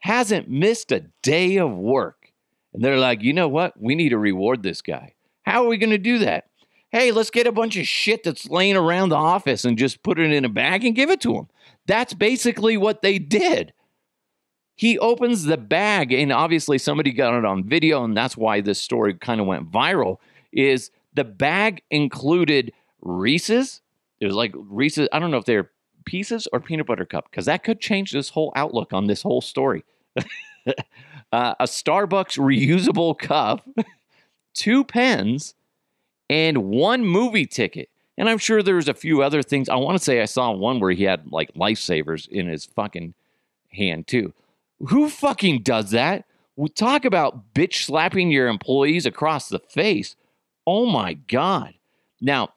hasn't 0.00 0.48
missed 0.48 0.92
a 0.92 1.06
day 1.22 1.56
of 1.56 1.72
work. 1.72 2.32
And 2.72 2.84
they're 2.84 2.98
like, 2.98 3.22
you 3.22 3.32
know 3.32 3.48
what? 3.48 3.80
We 3.80 3.94
need 3.94 4.10
to 4.10 4.18
reward 4.18 4.62
this 4.62 4.82
guy. 4.82 5.14
How 5.42 5.64
are 5.64 5.68
we 5.68 5.78
going 5.78 5.90
to 5.90 5.98
do 5.98 6.18
that? 6.18 6.44
Hey, 6.90 7.12
let's 7.12 7.30
get 7.30 7.46
a 7.46 7.52
bunch 7.52 7.76
of 7.76 7.86
shit 7.86 8.24
that's 8.24 8.48
laying 8.48 8.76
around 8.76 9.10
the 9.10 9.16
office 9.16 9.64
and 9.64 9.76
just 9.76 10.02
put 10.02 10.18
it 10.18 10.32
in 10.32 10.44
a 10.44 10.48
bag 10.48 10.84
and 10.84 10.96
give 10.96 11.10
it 11.10 11.20
to 11.22 11.34
him. 11.34 11.48
That's 11.86 12.14
basically 12.14 12.76
what 12.76 13.02
they 13.02 13.18
did. 13.18 13.72
He 14.74 14.98
opens 14.98 15.44
the 15.44 15.56
bag, 15.56 16.12
and 16.12 16.32
obviously 16.32 16.78
somebody 16.78 17.12
got 17.12 17.36
it 17.36 17.44
on 17.44 17.64
video, 17.64 18.04
and 18.04 18.16
that's 18.16 18.36
why 18.36 18.60
this 18.60 18.80
story 18.80 19.14
kind 19.14 19.40
of 19.40 19.46
went 19.46 19.70
viral. 19.70 20.18
Is 20.52 20.90
the 21.14 21.24
bag 21.24 21.82
included 21.90 22.72
Reese's, 23.00 23.82
it 24.20 24.26
was 24.26 24.34
like 24.34 24.52
Reese's. 24.54 25.08
I 25.12 25.18
don't 25.18 25.30
know 25.30 25.36
if 25.36 25.44
they're 25.44 25.70
pieces 26.04 26.48
or 26.52 26.60
peanut 26.60 26.86
butter 26.86 27.04
cup 27.04 27.30
because 27.30 27.46
that 27.46 27.62
could 27.62 27.80
change 27.80 28.12
this 28.12 28.30
whole 28.30 28.52
outlook 28.56 28.92
on 28.92 29.06
this 29.06 29.22
whole 29.22 29.40
story. 29.40 29.84
uh, 30.16 31.54
a 31.60 31.64
Starbucks 31.64 32.38
reusable 32.38 33.16
cup, 33.18 33.68
two 34.54 34.84
pens, 34.84 35.54
and 36.28 36.64
one 36.64 37.04
movie 37.04 37.46
ticket. 37.46 37.88
And 38.16 38.28
I'm 38.28 38.38
sure 38.38 38.62
there's 38.62 38.88
a 38.88 38.94
few 38.94 39.22
other 39.22 39.42
things. 39.42 39.68
I 39.68 39.76
want 39.76 39.96
to 39.96 40.04
say 40.04 40.20
I 40.20 40.24
saw 40.24 40.50
one 40.50 40.80
where 40.80 40.90
he 40.90 41.04
had 41.04 41.30
like 41.30 41.54
lifesavers 41.54 42.28
in 42.28 42.48
his 42.48 42.64
fucking 42.64 43.14
hand 43.70 44.06
too. 44.08 44.32
Who 44.88 45.08
fucking 45.08 45.62
does 45.62 45.92
that? 45.92 46.24
We 46.56 46.68
talk 46.68 47.04
about 47.04 47.54
bitch 47.54 47.84
slapping 47.84 48.32
your 48.32 48.48
employees 48.48 49.06
across 49.06 49.48
the 49.48 49.60
face. 49.60 50.16
Oh 50.66 50.86
my 50.86 51.14
God. 51.14 51.74
Now, 52.20 52.54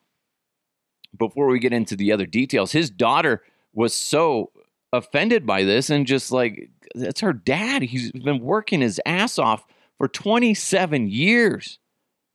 before 1.18 1.48
we 1.48 1.60
get 1.60 1.74
into 1.74 1.96
the 1.96 2.12
other 2.12 2.25
details, 2.25 2.72
his 2.72 2.90
daughter 2.90 3.44
was 3.74 3.94
so 3.94 4.51
offended 4.92 5.46
by 5.46 5.63
this 5.63 5.90
and 5.90 6.08
just 6.08 6.32
like, 6.32 6.70
that's 6.96 7.22
her 7.22 7.34
dad. 7.34 7.84
He's 7.84 8.12
been 8.12 8.42
working 8.42 8.82
his 8.82 9.00
ass 9.06 9.38
off 9.38 9.66
for 9.98 10.08
27 10.08 11.08
years, 11.08 11.80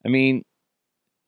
I 0.04 0.08
mean, 0.08 0.44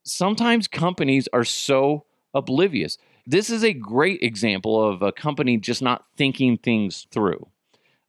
sometimes 0.05 0.69
companies 0.69 1.29
are 1.33 1.45
so 1.45 2.07
oblivious. 2.35 2.97
This 3.27 3.51
is 3.51 3.63
a 3.63 3.73
great 3.73 4.23
example 4.23 4.83
of 4.83 5.03
a 5.03 5.13
company 5.13 5.57
just 5.59 5.83
not 5.83 6.05
thinking 6.17 6.57
things 6.59 7.07
through. 7.11 7.49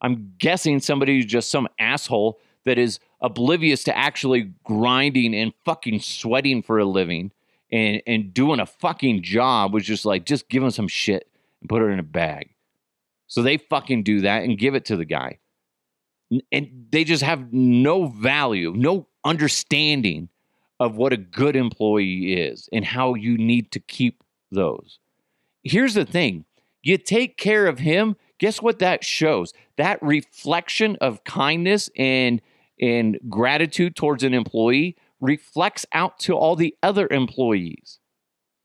I'm 0.02 0.34
guessing 0.38 0.80
somebody 0.80 1.16
who's 1.16 1.26
just 1.26 1.52
some 1.52 1.68
asshole 1.80 2.40
that 2.66 2.78
is 2.78 3.00
oblivious 3.22 3.84
to 3.86 3.98
actually 3.98 4.52
grinding 4.64 5.36
and 5.36 5.54
fucking 5.64 6.00
sweating 6.00 6.62
for 6.62 6.80
a 6.80 6.86
living 6.86 7.32
and 7.72 8.02
and 8.06 8.34
doing 8.34 8.60
a 8.60 8.66
fucking 8.66 9.24
job 9.24 9.74
was 9.74 9.86
just 9.86 10.06
like 10.06 10.26
just 10.26 10.50
give 10.50 10.64
him 10.64 10.72
some 10.72 10.88
shit 10.88 11.30
and 11.62 11.70
put 11.70 11.82
it 11.82 11.86
in 11.86 12.00
a 12.00 12.04
bag. 12.04 12.54
So 13.28 13.42
they 13.42 13.58
fucking 13.58 14.04
do 14.04 14.22
that 14.22 14.44
and 14.44 14.58
give 14.58 14.76
it 14.76 14.86
to 14.86 14.98
the 14.98 15.06
guy. 15.06 15.40
And 16.52 16.88
they 16.92 17.04
just 17.04 17.24
have 17.24 17.54
no 17.54 18.08
value, 18.08 18.74
no 18.76 19.08
understanding 19.24 20.30
of 20.80 20.98
what 20.98 21.14
a 21.14 21.18
good 21.18 21.56
employee 21.56 22.34
is 22.34 22.68
and 22.74 22.84
how 22.84 23.14
you 23.14 23.38
need 23.38 23.72
to 23.72 23.80
keep 23.80 24.24
those. 24.52 25.00
Here's 25.64 25.94
the 25.94 26.06
thing 26.06 26.46
you 26.82 26.98
take 26.98 27.38
care 27.38 27.68
of 27.68 27.80
him, 27.80 28.16
guess 28.42 28.60
what 28.60 28.80
that 28.80 29.06
shows? 29.06 29.54
That 29.78 30.02
reflection 30.02 30.98
of 31.00 31.24
kindness 31.24 31.92
and, 31.96 32.42
and 32.82 33.20
gratitude 33.30 33.96
towards 33.96 34.24
an 34.24 34.34
employee 34.34 34.98
reflects 35.20 35.86
out 35.94 36.18
to 36.22 36.34
all 36.34 36.56
the 36.56 36.76
other 36.82 37.08
employees. 37.12 38.00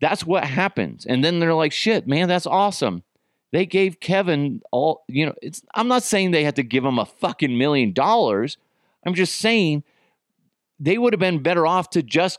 That's 0.01 0.25
what 0.25 0.45
happens. 0.45 1.05
And 1.05 1.23
then 1.23 1.41
they're 1.41 1.53
like, 1.53 1.73
shit, 1.73 2.09
man, 2.09 2.27
that's 2.27 2.47
awesome. 2.47 3.03
They 3.53 3.67
gave 3.67 4.01
Kevin 4.01 4.63
all, 4.73 5.05
you 5.09 5.27
know, 5.27 5.35
it's 5.43 5.61
I'm 5.75 5.89
not 5.89 6.03
saying 6.03 6.31
they 6.31 6.45
had 6.45 6.57
to 6.57 6.63
give 6.63 6.85
him 6.85 6.99
a 6.99 7.05
fucking 7.05 7.57
million 7.57 7.93
dollars. 7.93 8.57
I'm 9.05 9.15
just 9.15 9.37
saying 9.37 9.85
they 10.81 10.97
would 10.97 11.13
have 11.13 11.21
been 11.21 11.43
better 11.43 11.67
off 11.67 11.91
to 11.91 12.03
just 12.03 12.39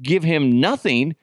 give 0.00 0.22
him 0.22 0.58
nothing 0.58 1.16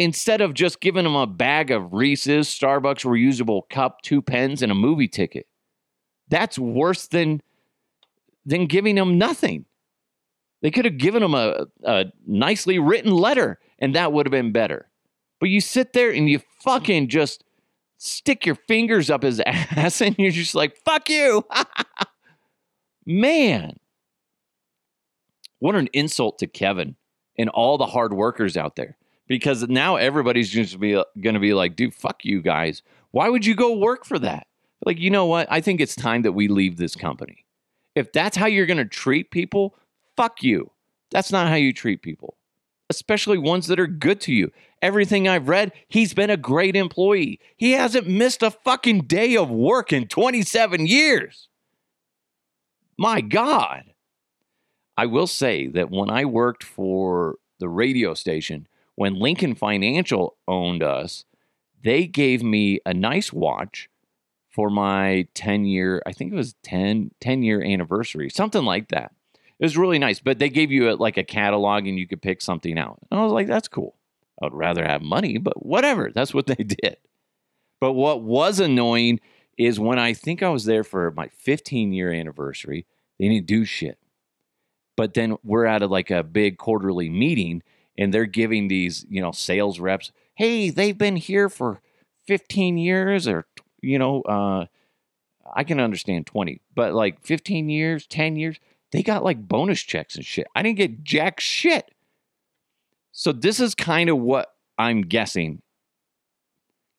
instead 0.00 0.40
of 0.40 0.54
just 0.54 0.80
giving 0.80 1.04
him 1.04 1.14
a 1.14 1.26
bag 1.26 1.70
of 1.70 1.92
Reese's, 1.92 2.48
Starbucks 2.48 3.04
reusable 3.04 3.68
cup, 3.68 4.00
two 4.00 4.22
pens, 4.22 4.62
and 4.62 4.72
a 4.72 4.74
movie 4.74 5.06
ticket. 5.06 5.46
That's 6.28 6.58
worse 6.58 7.06
than 7.06 7.42
than 8.46 8.64
giving 8.66 8.96
him 8.96 9.18
nothing. 9.18 9.66
They 10.62 10.70
could 10.70 10.86
have 10.86 10.96
given 10.96 11.22
him 11.22 11.34
a, 11.34 11.66
a 11.84 12.06
nicely 12.26 12.78
written 12.78 13.12
letter, 13.12 13.58
and 13.78 13.94
that 13.94 14.12
would 14.12 14.26
have 14.26 14.30
been 14.30 14.52
better. 14.52 14.88
But 15.38 15.50
you 15.50 15.60
sit 15.60 15.92
there 15.92 16.10
and 16.10 16.28
you 16.28 16.40
fucking 16.60 17.08
just 17.08 17.44
stick 17.98 18.46
your 18.46 18.54
fingers 18.54 19.10
up 19.10 19.22
his 19.22 19.40
ass, 19.46 20.00
and 20.00 20.16
you're 20.18 20.30
just 20.30 20.54
like, 20.54 20.78
fuck 20.82 21.10
you. 21.10 21.44
Man, 23.06 23.76
what 25.58 25.74
an 25.74 25.88
insult 25.92 26.38
to 26.38 26.46
Kevin 26.46 26.96
and 27.38 27.50
all 27.50 27.76
the 27.76 27.86
hard 27.86 28.14
workers 28.14 28.56
out 28.56 28.76
there. 28.76 28.96
Because 29.30 29.68
now 29.68 29.94
everybody's 29.94 30.50
just 30.50 30.80
be 30.80 31.00
going 31.20 31.34
to 31.34 31.40
be 31.40 31.54
like, 31.54 31.76
dude, 31.76 31.94
fuck 31.94 32.24
you 32.24 32.42
guys. 32.42 32.82
Why 33.12 33.28
would 33.28 33.46
you 33.46 33.54
go 33.54 33.76
work 33.76 34.04
for 34.04 34.18
that? 34.18 34.48
Like, 34.84 34.98
you 34.98 35.08
know 35.08 35.26
what? 35.26 35.46
I 35.48 35.60
think 35.60 35.80
it's 35.80 35.94
time 35.94 36.22
that 36.22 36.32
we 36.32 36.48
leave 36.48 36.78
this 36.78 36.96
company. 36.96 37.44
If 37.94 38.12
that's 38.12 38.36
how 38.36 38.46
you're 38.46 38.66
going 38.66 38.78
to 38.78 38.84
treat 38.84 39.30
people, 39.30 39.76
fuck 40.16 40.42
you. 40.42 40.72
That's 41.12 41.30
not 41.30 41.46
how 41.46 41.54
you 41.54 41.72
treat 41.72 42.02
people, 42.02 42.38
especially 42.88 43.38
ones 43.38 43.68
that 43.68 43.78
are 43.78 43.86
good 43.86 44.20
to 44.22 44.32
you. 44.32 44.50
Everything 44.82 45.28
I've 45.28 45.48
read, 45.48 45.70
he's 45.86 46.12
been 46.12 46.30
a 46.30 46.36
great 46.36 46.74
employee. 46.74 47.38
He 47.56 47.70
hasn't 47.70 48.08
missed 48.08 48.42
a 48.42 48.50
fucking 48.50 49.02
day 49.02 49.36
of 49.36 49.48
work 49.48 49.92
in 49.92 50.08
27 50.08 50.88
years. 50.88 51.46
My 52.98 53.20
God. 53.20 53.84
I 54.96 55.06
will 55.06 55.28
say 55.28 55.68
that 55.68 55.88
when 55.88 56.10
I 56.10 56.24
worked 56.24 56.64
for 56.64 57.36
the 57.60 57.68
radio 57.68 58.14
station, 58.14 58.66
when 59.00 59.14
Lincoln 59.14 59.54
Financial 59.54 60.36
owned 60.46 60.82
us, 60.82 61.24
they 61.82 62.06
gave 62.06 62.42
me 62.42 62.80
a 62.84 62.92
nice 62.92 63.32
watch 63.32 63.88
for 64.50 64.68
my 64.68 65.26
10 65.32 65.64
year, 65.64 66.02
I 66.04 66.12
think 66.12 66.30
it 66.30 66.36
was 66.36 66.54
10, 66.64 67.12
10 67.18 67.42
year 67.42 67.64
anniversary, 67.64 68.28
something 68.28 68.62
like 68.62 68.88
that. 68.88 69.14
It 69.58 69.64
was 69.64 69.78
really 69.78 69.98
nice, 69.98 70.20
but 70.20 70.38
they 70.38 70.50
gave 70.50 70.70
you 70.70 70.90
a, 70.90 70.96
like 70.96 71.16
a 71.16 71.24
catalog 71.24 71.86
and 71.86 71.98
you 71.98 72.06
could 72.06 72.20
pick 72.20 72.42
something 72.42 72.76
out. 72.76 72.98
And 73.10 73.18
I 73.18 73.22
was 73.22 73.32
like, 73.32 73.46
that's 73.46 73.68
cool. 73.68 73.96
I 74.38 74.44
would 74.44 74.52
rather 74.52 74.84
have 74.84 75.00
money, 75.00 75.38
but 75.38 75.64
whatever. 75.64 76.10
That's 76.14 76.34
what 76.34 76.46
they 76.46 76.54
did. 76.62 76.98
But 77.80 77.94
what 77.94 78.20
was 78.20 78.60
annoying 78.60 79.20
is 79.56 79.80
when 79.80 79.98
I 79.98 80.12
think 80.12 80.42
I 80.42 80.50
was 80.50 80.66
there 80.66 80.84
for 80.84 81.10
my 81.12 81.28
15 81.28 81.94
year 81.94 82.12
anniversary, 82.12 82.84
they 83.18 83.30
didn't 83.30 83.46
do 83.46 83.64
shit. 83.64 83.96
But 84.94 85.14
then 85.14 85.38
we're 85.42 85.64
at 85.64 85.80
a, 85.80 85.86
like 85.86 86.10
a 86.10 86.22
big 86.22 86.58
quarterly 86.58 87.08
meeting 87.08 87.62
and 87.98 88.12
they're 88.12 88.26
giving 88.26 88.68
these, 88.68 89.04
you 89.08 89.20
know, 89.20 89.32
sales 89.32 89.80
reps, 89.80 90.12
hey, 90.34 90.70
they've 90.70 90.96
been 90.96 91.16
here 91.16 91.48
for 91.48 91.80
15 92.26 92.78
years 92.78 93.28
or, 93.28 93.46
you 93.82 93.98
know, 93.98 94.22
uh, 94.22 94.66
I 95.54 95.64
can 95.64 95.80
understand 95.80 96.26
20, 96.26 96.60
but 96.74 96.94
like 96.94 97.24
15 97.24 97.68
years, 97.68 98.06
10 98.06 98.36
years, 98.36 98.58
they 98.92 99.02
got 99.02 99.24
like 99.24 99.46
bonus 99.46 99.80
checks 99.80 100.16
and 100.16 100.24
shit. 100.24 100.46
I 100.54 100.62
didn't 100.62 100.78
get 100.78 101.04
jack 101.04 101.40
shit. 101.40 101.90
So 103.12 103.32
this 103.32 103.60
is 103.60 103.74
kind 103.74 104.08
of 104.08 104.18
what 104.18 104.54
I'm 104.78 105.02
guessing. 105.02 105.62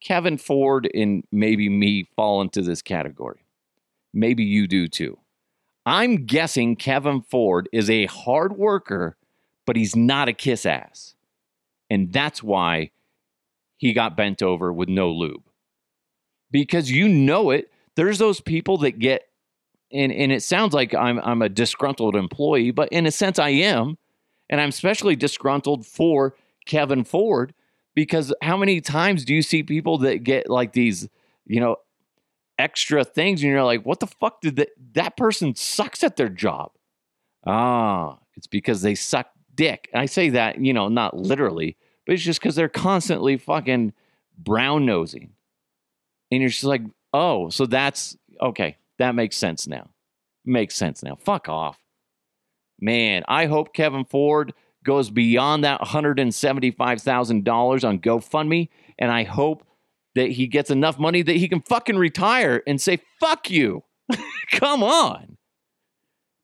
Kevin 0.04 0.38
Ford 0.38 0.90
and 0.94 1.24
maybe 1.32 1.70
me 1.70 2.10
fall 2.16 2.42
into 2.42 2.62
this 2.62 2.82
category. 2.82 3.46
Maybe 4.14 4.44
you 4.44 4.68
do 4.68 4.88
too. 4.88 5.18
I'm 5.86 6.26
guessing 6.26 6.76
Kevin 6.76 7.22
Ford 7.22 7.70
is 7.72 7.90
a 7.90 8.06
hard 8.06 8.58
worker, 8.58 9.18
but 9.65 9.76
he's 9.76 9.95
not 9.95 10.28
a 10.28 10.34
kiss 10.34 10.65
ass. 10.65 11.15
And 11.89 12.12
that's 12.12 12.41
why 12.41 12.91
he 13.78 13.93
got 13.93 14.17
bent 14.17 14.41
over 14.41 14.71
with 14.71 14.89
no 14.89 15.10
lube. 15.10 15.43
Because 16.52 16.91
you 16.91 17.08
know 17.08 17.52
it, 17.52 17.71
there's 17.95 18.17
those 18.17 18.41
people 18.41 18.78
that 18.80 19.00
get 19.00 19.28
and 19.91 20.12
and 20.12 20.32
it 20.32 20.43
sounds 20.43 20.74
like 20.74 20.93
I'm 20.93 21.19
I'm 21.19 21.41
a 21.41 21.50
disgruntled 21.50 22.15
employee, 22.15 22.71
but 22.71 22.89
in 22.89 23.06
a 23.06 23.12
sense 23.12 23.39
I 23.39 23.50
am. 23.50 23.97
And 24.50 24.60
I'm 24.60 24.69
especially 24.69 25.15
disgruntled 25.15 25.86
for 25.86 26.36
Kevin 26.65 27.04
Ford 27.04 27.54
because 27.95 28.34
how 28.41 28.58
many 28.58 28.82
times 28.82 29.24
do 29.26 29.34
you 29.34 29.41
see 29.41 29.63
people 29.63 29.97
that 30.00 30.24
get 30.24 30.50
like 30.50 30.74
these, 30.74 31.08
you 31.45 31.60
know, 31.60 31.78
extra 32.58 33.04
things 33.04 33.41
and 33.41 33.52
you're 33.52 33.63
like, 33.63 33.86
what 33.86 34.00
the 34.00 34.08
fuck 34.08 34.41
did 34.41 34.58
that 34.58 34.69
that 34.93 35.17
person 35.17 35.56
sucks 35.56 36.04
at 36.04 36.17
their 36.17 36.30
job? 36.30 36.71
Ah, 37.45 38.19
it's 38.36 38.47
because 38.47 38.82
they 38.82 38.95
suck 38.95 39.28
dick. 39.56 39.90
I 39.94 40.06
say 40.06 40.30
that, 40.30 40.64
you 40.64 40.74
know, 40.74 40.88
not 40.88 41.18
literally, 41.18 41.78
but 42.06 42.14
it's 42.14 42.24
just 42.24 42.40
because 42.40 42.56
they're 42.56 42.70
constantly 42.70 43.38
fucking 43.38 43.94
brown 44.38 44.86
nosing. 44.86 45.32
And 46.32 46.42
you're 46.42 46.50
just 46.50 46.64
like, 46.64 46.82
oh, 47.14 47.50
so 47.50 47.66
that's 47.66 48.18
okay. 48.42 48.78
That 48.98 49.16
makes 49.16 49.38
sense 49.38 49.68
now. 49.68 49.90
Makes 50.46 50.76
sense 50.76 51.04
now. 51.04 51.16
Fuck 51.16 51.50
off. 51.50 51.78
Man, 52.80 53.24
I 53.28 53.46
hope 53.46 53.74
Kevin 53.74 54.06
Ford 54.06 54.54
goes 54.84 55.10
beyond 55.10 55.64
that 55.64 55.82
$175,000 55.82 57.88
on 57.88 58.00
GoFundMe. 58.00 58.70
And 58.98 59.12
I 59.12 59.24
hope 59.24 59.66
that 60.16 60.32
he 60.32 60.48
gets 60.48 60.70
enough 60.70 61.00
money 61.00 61.22
that 61.22 61.36
he 61.36 61.48
can 61.48 61.62
fucking 61.62 61.98
retire 61.98 62.62
and 62.66 62.82
say, 62.82 63.00
fuck 63.20 63.50
you. 63.50 63.84
Come 64.52 64.84
on. 64.84 65.38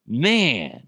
Man, 0.06 0.88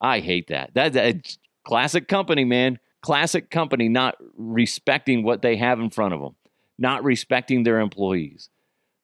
I 0.00 0.20
hate 0.20 0.48
that. 0.48 0.72
That, 0.74 0.94
that 0.94 1.36
classic 1.66 2.08
company, 2.08 2.44
man. 2.44 2.78
Classic 3.02 3.50
company 3.50 3.88
not 3.88 4.16
respecting 4.36 5.22
what 5.22 5.42
they 5.42 5.56
have 5.56 5.78
in 5.78 5.90
front 5.90 6.14
of 6.14 6.20
them, 6.20 6.34
not 6.78 7.04
respecting 7.04 7.62
their 7.62 7.80
employees. 7.80 8.48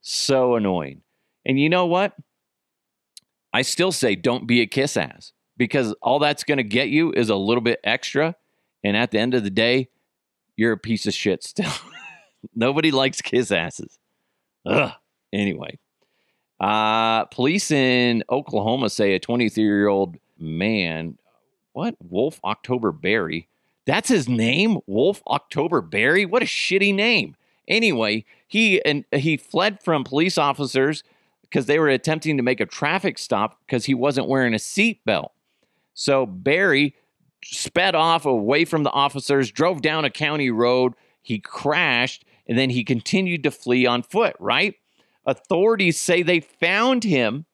So 0.01 0.57
annoying. 0.57 1.03
And 1.45 1.61
you 1.61 1.69
know 1.69 1.87
what? 1.87 2.15
I 3.53 3.63
still 3.63 3.93
say 3.93 4.17
don't 4.17 4.47
be 4.47 4.61
a 4.61 4.67
kiss 4.67 4.97
ass 4.97 5.33
because 5.57 5.95
all 6.03 6.19
that's 6.19 6.45
going 6.45 6.59
to 6.59 6.65
get 6.65 6.89
you 6.89 7.13
is 7.13 7.29
a 7.29 7.37
little 7.37 7.61
bit 7.61 7.81
extra. 7.85 8.35
And 8.83 8.97
at 8.97 9.11
the 9.11 9.19
end 9.19 9.35
of 9.35 9.45
the 9.45 9.51
day, 9.51 9.89
you're 10.57 10.73
a 10.73 10.79
piece 10.79 11.07
of 11.07 11.15
shit 11.15 11.45
still. 11.45 11.73
Nobody 12.55 12.91
likes 12.91 13.21
kiss 13.21 13.53
asses. 13.53 13.99
Ugh. 14.67 14.93
Anyway, 15.33 15.79
uh, 16.61 17.25
police 17.27 17.71
in 17.71 18.23
Oklahoma 18.31 18.91
say 18.91 19.15
a 19.15 19.21
23 19.21 19.63
year 19.63 19.89
old 19.89 20.17
man, 20.39 21.19
what? 21.73 21.97
Wolf 22.01 22.41
October 22.45 22.93
Berry. 22.93 23.49
That's 23.87 24.09
his 24.09 24.29
name? 24.29 24.79
Wolf 24.87 25.23
October 25.27 25.81
Berry? 25.81 26.25
What 26.25 26.43
a 26.43 26.47
shitty 26.47 26.95
name. 26.95 27.37
Anyway, 27.69 28.25
he 28.47 28.85
and 28.85 29.05
he 29.13 29.37
fled 29.37 29.83
from 29.83 30.05
police 30.05 30.39
officers 30.39 31.03
because 31.43 31.67
they 31.67 31.79
were 31.79 31.89
attempting 31.89 32.37
to 32.37 32.43
make 32.43 32.61
a 32.61 32.67
traffic 32.67 33.19
stop 33.19 33.59
because 33.67 33.85
he 33.85 33.95
wasn't 33.95 34.29
wearing 34.29 34.55
a 34.55 34.59
seatbelt. 34.59 35.29
So 35.95 36.27
Berry 36.27 36.95
sped 37.45 37.95
off 37.95 38.25
away 38.25 38.65
from 38.65 38.83
the 38.83 38.91
officers, 38.91 39.51
drove 39.51 39.83
down 39.83 40.05
a 40.05 40.11
county 40.11 40.51
road. 40.51 40.95
He 41.23 41.39
crashed 41.39 42.25
and 42.47 42.59
then 42.59 42.71
he 42.71 42.85
continued 42.85 43.43
to 43.45 43.51
flee 43.51 43.87
on 43.87 44.03
foot, 44.03 44.37
right? 44.39 44.75
Authorities 45.25 46.01
say 46.01 46.23
they 46.23 46.41
found 46.41 47.05
him 47.05 47.47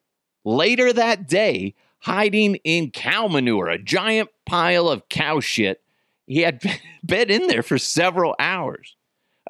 later 0.44 0.92
that 0.92 1.28
day 1.28 1.74
hiding 2.00 2.56
in 2.64 2.90
cow 2.90 3.28
manure, 3.28 3.68
a 3.68 3.78
giant 3.78 4.30
pile 4.46 4.88
of 4.88 5.08
cow 5.08 5.40
shit. 5.40 5.82
He 6.26 6.40
had 6.40 6.62
been 7.04 7.30
in 7.30 7.46
there 7.46 7.62
for 7.62 7.78
several 7.78 8.34
hours. 8.38 8.96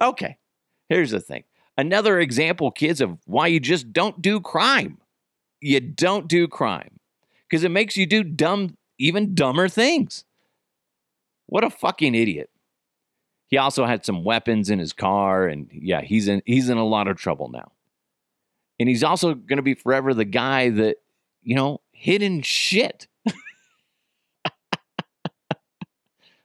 Okay, 0.01 0.39
here's 0.89 1.11
the 1.11 1.21
thing 1.21 1.45
another 1.77 2.21
example, 2.21 2.71
kids, 2.71 3.01
of 3.01 3.19
why 3.27 3.47
you 3.47 3.61
just 3.61 3.93
don't 3.93 4.21
do 4.21 4.41
crime. 4.41 4.99
You 5.61 5.81
don't 5.81 6.29
do 6.29 6.47
crime 6.47 7.01
because 7.49 7.65
it 7.65 7.71
makes 7.71 7.97
you 7.97 8.07
do 8.07 8.23
dumb, 8.23 8.77
even 8.99 9.35
dumber 9.35 9.69
things. 9.69 10.25
What 11.47 11.65
a 11.65 11.71
fucking 11.71 12.15
idiot. 12.15 12.51
He 13.49 13.57
also 13.57 13.87
had 13.87 14.05
some 14.05 14.25
weapons 14.25 14.69
in 14.69 14.79
his 14.79 14.93
car, 14.93 15.47
and 15.47 15.69
yeah, 15.73 16.03
he's 16.03 16.29
in 16.29 16.43
he's 16.45 16.69
in 16.69 16.77
a 16.77 16.85
lot 16.85 17.09
of 17.09 17.17
trouble 17.17 17.49
now. 17.49 17.73
And 18.79 18.89
he's 18.89 19.03
also 19.03 19.35
going 19.35 19.57
to 19.57 19.63
be 19.63 19.75
forever 19.75 20.13
the 20.15 20.27
guy 20.27 20.69
that 20.71 20.99
you 21.43 21.57
know 21.57 21.81
hidden 21.99 22.43
shit. 22.43 23.09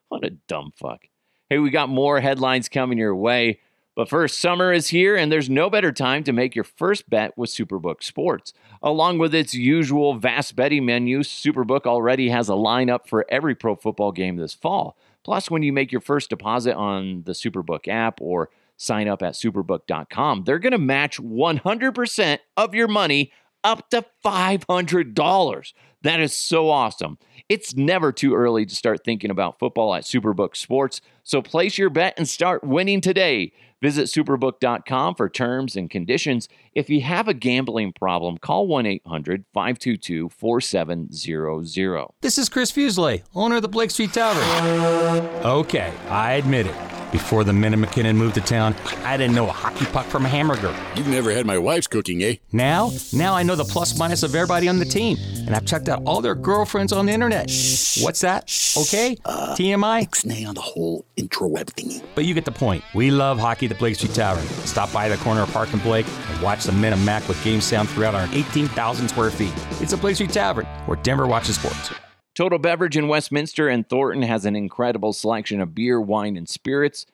what 0.09 0.25
a 0.25 0.31
dumb 0.47 0.71
fuck. 0.75 1.01
Hey, 1.49 1.59
we 1.59 1.69
got 1.69 1.89
more 1.89 2.19
headlines 2.19 2.67
coming 2.67 2.97
your 2.97 3.15
way. 3.15 3.59
But 3.95 4.09
first, 4.09 4.39
summer 4.39 4.73
is 4.73 4.87
here, 4.87 5.15
and 5.15 5.31
there's 5.31 5.51
no 5.51 5.69
better 5.69 5.91
time 5.91 6.23
to 6.23 6.33
make 6.33 6.55
your 6.55 6.63
first 6.63 7.07
bet 7.07 7.37
with 7.37 7.51
Superbook 7.51 8.01
Sports. 8.01 8.51
Along 8.81 9.19
with 9.19 9.35
its 9.35 9.53
usual 9.53 10.15
vast 10.15 10.55
betting 10.55 10.83
menu, 10.85 11.19
Superbook 11.19 11.85
already 11.85 12.29
has 12.29 12.49
a 12.49 12.53
lineup 12.53 13.05
for 13.05 13.23
every 13.29 13.53
pro 13.53 13.75
football 13.75 14.11
game 14.11 14.37
this 14.37 14.55
fall. 14.55 14.97
Plus, 15.23 15.51
when 15.51 15.61
you 15.61 15.71
make 15.71 15.91
your 15.91 16.01
first 16.01 16.31
deposit 16.31 16.75
on 16.75 17.21
the 17.27 17.33
Superbook 17.33 17.87
app 17.87 18.19
or 18.19 18.49
sign 18.77 19.07
up 19.07 19.21
at 19.21 19.33
superbook.com, 19.35 20.43
they're 20.43 20.57
going 20.57 20.71
to 20.71 20.79
match 20.79 21.21
100% 21.21 22.39
of 22.57 22.73
your 22.73 22.87
money 22.87 23.31
up 23.63 23.89
to 23.89 24.05
$500. 24.25 25.73
That 26.03 26.19
is 26.19 26.33
so 26.33 26.69
awesome. 26.69 27.17
It's 27.49 27.75
never 27.75 28.11
too 28.11 28.35
early 28.35 28.65
to 28.65 28.75
start 28.75 29.03
thinking 29.03 29.31
about 29.31 29.57
football 29.57 29.95
at 29.95 30.03
Superbook 30.03 30.55
Sports, 30.55 31.01
so 31.23 31.41
place 31.41 31.77
your 31.77 31.89
bet 31.89 32.13
and 32.17 32.27
start 32.27 32.63
winning 32.63 33.01
today. 33.01 33.53
Visit 33.81 34.05
superbook.com 34.05 35.15
for 35.15 35.27
terms 35.29 35.75
and 35.75 35.89
conditions. 35.89 36.47
If 36.73 36.89
you 36.89 37.01
have 37.01 37.27
a 37.27 37.33
gambling 37.33 37.91
problem, 37.93 38.37
call 38.37 38.67
1 38.67 38.85
800 38.85 39.45
522 39.53 40.29
4700. 40.29 42.07
This 42.21 42.37
is 42.37 42.47
Chris 42.47 42.71
Fuselier, 42.71 43.23
owner 43.35 43.57
of 43.57 43.61
the 43.61 43.67
Blake 43.67 43.91
Street 43.91 44.13
Tavern. 44.13 45.25
Okay, 45.45 45.91
I 46.09 46.33
admit 46.33 46.67
it. 46.67 46.75
Before 47.13 47.43
the 47.43 47.53
Minute 47.53 47.77
MacKinnon 47.77 48.17
moved 48.17 48.33
to 48.35 48.41
town, 48.41 48.73
I 49.03 49.17
didn't 49.17 49.35
know 49.35 49.47
a 49.47 49.51
hockey 49.51 49.85
puck 49.85 50.07
from 50.07 50.25
a 50.25 50.29
hamburger. 50.29 50.75
You've 50.95 51.07
never 51.07 51.29
had 51.29 51.45
my 51.45 51.59
wife's 51.59 51.85
cooking, 51.85 52.23
eh? 52.23 52.37
Now, 52.51 52.89
now 53.13 53.35
I 53.35 53.43
know 53.43 53.55
the 53.55 53.65
plus 53.65 53.99
minus 53.99 54.23
of 54.23 54.33
everybody 54.33 54.67
on 54.67 54.79
the 54.79 54.85
team, 54.85 55.17
and 55.45 55.55
I've 55.55 55.63
checked 55.63 55.89
out 55.89 55.92
all 56.05 56.21
their 56.21 56.35
girlfriends 56.35 56.91
on 56.91 57.05
the 57.05 57.11
internet. 57.11 57.49
Shh. 57.49 58.01
What's 58.03 58.21
that? 58.21 58.43
Okay, 58.77 59.17
Uh, 59.25 59.55
TMI. 59.55 60.03
Ixnay 60.07 60.47
on 60.47 60.55
the 60.55 60.61
whole 60.61 61.05
intro 61.15 61.47
web 61.47 61.67
thingy. 61.67 62.03
But 62.15 62.25
you 62.25 62.33
get 62.33 62.45
the 62.45 62.51
point. 62.51 62.83
We 62.93 63.11
love 63.11 63.39
hockey 63.39 63.65
at 63.67 63.69
the 63.69 63.75
Blake 63.75 63.95
Street 63.95 64.13
Tavern. 64.13 64.45
Stop 64.65 64.91
by 64.91 65.09
the 65.09 65.17
corner 65.17 65.41
of 65.41 65.51
Park 65.51 65.71
and 65.73 65.81
Blake 65.83 66.05
and 66.29 66.41
watch 66.41 66.63
the 66.63 66.71
Men 66.71 66.93
of 66.93 67.03
Mac 67.03 67.27
with 67.27 67.41
game 67.43 67.61
sound 67.61 67.89
throughout 67.89 68.15
our 68.15 68.27
18,000 68.33 69.07
square 69.09 69.31
feet. 69.31 69.53
It's 69.81 69.93
a 69.93 69.97
Blake 69.97 70.15
Street 70.15 70.31
Tavern 70.31 70.65
where 70.85 70.97
Denver 70.97 71.27
watches 71.27 71.55
sports. 71.55 71.91
Total 72.35 72.57
Beverage 72.57 72.97
in 72.97 73.07
Westminster 73.07 73.67
and 73.69 73.87
Thornton 73.87 74.23
has 74.23 74.45
an 74.45 74.55
incredible 74.55 75.13
selection 75.13 75.61
of 75.61 75.75
beer, 75.75 76.01
wine, 76.01 76.35
and 76.35 76.49
spirits. 76.49 77.05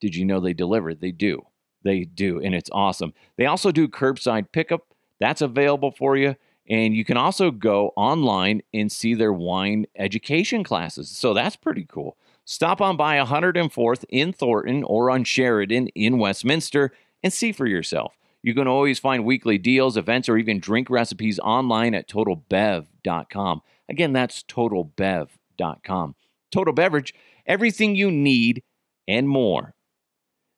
Did 0.00 0.14
you 0.16 0.24
know 0.24 0.40
they 0.40 0.54
deliver? 0.54 0.94
They 0.94 1.10
do. 1.12 1.42
They 1.84 2.04
do, 2.04 2.40
and 2.42 2.54
it's 2.54 2.70
awesome. 2.72 3.12
They 3.36 3.46
also 3.46 3.70
do 3.72 3.88
curbside 3.88 4.50
pickup. 4.52 4.82
That's 5.20 5.42
available 5.42 5.90
for 5.90 6.16
you. 6.16 6.36
And 6.68 6.94
you 6.94 7.04
can 7.04 7.16
also 7.16 7.50
go 7.50 7.92
online 7.96 8.62
and 8.74 8.92
see 8.92 9.14
their 9.14 9.32
wine 9.32 9.86
education 9.96 10.62
classes. 10.64 11.08
So 11.08 11.32
that's 11.32 11.56
pretty 11.56 11.86
cool. 11.88 12.16
Stop 12.44 12.80
on 12.80 12.96
by 12.96 13.18
104th 13.18 14.04
in 14.08 14.32
Thornton 14.32 14.84
or 14.84 15.10
on 15.10 15.24
Sheridan 15.24 15.88
in 15.88 16.18
Westminster 16.18 16.92
and 17.22 17.32
see 17.32 17.52
for 17.52 17.66
yourself. 17.66 18.16
You 18.42 18.54
can 18.54 18.68
always 18.68 18.98
find 18.98 19.24
weekly 19.24 19.58
deals, 19.58 19.96
events, 19.96 20.28
or 20.28 20.38
even 20.38 20.60
drink 20.60 20.88
recipes 20.88 21.38
online 21.38 21.94
at 21.94 22.08
totalbev.com. 22.08 23.62
Again, 23.88 24.12
that's 24.12 24.42
totalbev.com. 24.44 26.14
Total 26.50 26.72
Beverage, 26.72 27.14
everything 27.46 27.96
you 27.96 28.10
need 28.10 28.62
and 29.06 29.28
more. 29.28 29.74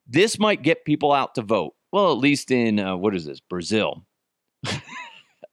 This 0.07 0.39
might 0.39 0.63
get 0.63 0.85
people 0.85 1.13
out 1.13 1.35
to 1.37 1.43
vote. 1.43 1.75
Well, 1.93 2.13
at 2.13 2.19
least 2.19 2.51
in, 2.51 2.79
uh, 2.79 2.97
what 2.97 3.15
is 3.15 3.25
this, 3.25 3.41
Brazil. 3.41 4.05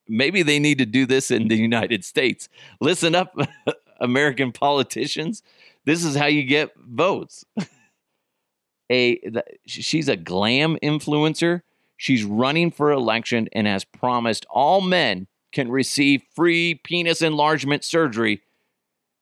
Maybe 0.09 0.43
they 0.43 0.59
need 0.59 0.77
to 0.77 0.85
do 0.85 1.05
this 1.05 1.31
in 1.31 1.47
the 1.47 1.57
United 1.57 2.03
States. 2.03 2.49
Listen 2.79 3.15
up, 3.15 3.35
American 3.99 4.51
politicians. 4.51 5.43
This 5.85 6.03
is 6.03 6.15
how 6.15 6.27
you 6.27 6.43
get 6.43 6.71
votes. 6.77 7.45
a 8.91 9.19
she's 9.65 10.07
a 10.07 10.15
glam 10.15 10.77
influencer. 10.81 11.61
She's 11.97 12.23
running 12.23 12.71
for 12.71 12.91
election 12.91 13.49
and 13.53 13.65
has 13.65 13.83
promised 13.83 14.45
all 14.49 14.81
men 14.81 15.27
can 15.51 15.71
receive 15.71 16.21
free 16.35 16.75
penis 16.75 17.21
enlargement 17.21 17.83
surgery 17.83 18.41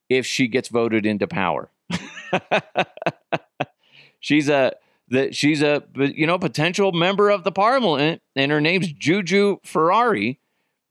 if 0.10 0.26
she 0.26 0.48
gets 0.48 0.69
voted 0.69 1.06
into 1.06 1.28
power. 1.28 1.69
she's 4.19 4.50
a 4.50 4.74
that 5.10 5.36
she's 5.36 5.62
a 5.62 5.84
you 5.95 6.26
know 6.26 6.38
potential 6.38 6.91
member 6.91 7.30
of 7.30 7.43
the 7.43 7.52
parliament 7.52 8.21
and 8.36 8.52
her 8.52 8.60
name's 8.60 8.91
Juju 8.91 9.58
Ferrari, 9.63 10.39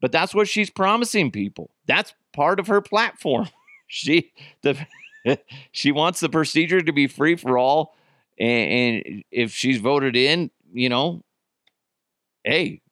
but 0.05 0.11
that's 0.11 0.35
what 0.35 0.47
she's 0.47 0.69
promising 0.69 1.31
people. 1.31 1.71
That's 1.87 2.13
part 2.31 2.59
of 2.59 2.67
her 2.67 2.79
platform. 2.79 3.49
she 3.87 4.31
the 4.61 4.77
she 5.71 5.91
wants 5.91 6.19
the 6.19 6.29
procedure 6.29 6.79
to 6.79 6.93
be 6.93 7.07
free 7.07 7.35
for 7.35 7.57
all 7.57 7.95
and, 8.37 9.03
and 9.07 9.23
if 9.31 9.51
she's 9.51 9.79
voted 9.79 10.15
in, 10.15 10.51
you 10.71 10.89
know, 10.89 11.23
hey, 12.43 12.83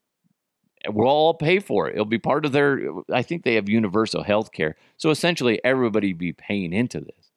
We'll 0.90 1.08
all 1.08 1.36
pay 1.36 1.60
for 1.60 1.88
it. 1.88 1.94
It'll 1.94 2.06
be 2.06 2.18
part 2.18 2.48
of 2.48 2.52
their. 2.52 2.90
I 3.14 3.22
think 3.22 3.44
they 3.44 3.54
have 3.54 3.70
universal 3.70 4.24
health 4.24 4.52
care. 4.52 4.76
So 4.98 5.12
essentially, 5.12 5.64
everybody 5.64 6.14
be 6.14 6.34
paying 6.34 6.74
into 6.74 7.00
this. 7.00 7.30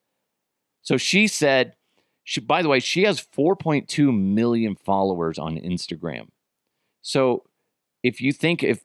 So 0.80 0.96
she 0.96 1.28
said, 1.28 1.76
she, 2.24 2.40
by 2.40 2.62
the 2.62 2.70
way, 2.70 2.80
she 2.80 3.02
has 3.02 3.20
4.2 3.20 4.18
million 4.18 4.74
followers 4.74 5.38
on 5.38 5.58
Instagram. 5.58 6.28
So 7.02 7.44
if 8.02 8.22
you 8.22 8.32
think 8.32 8.62
if 8.62 8.80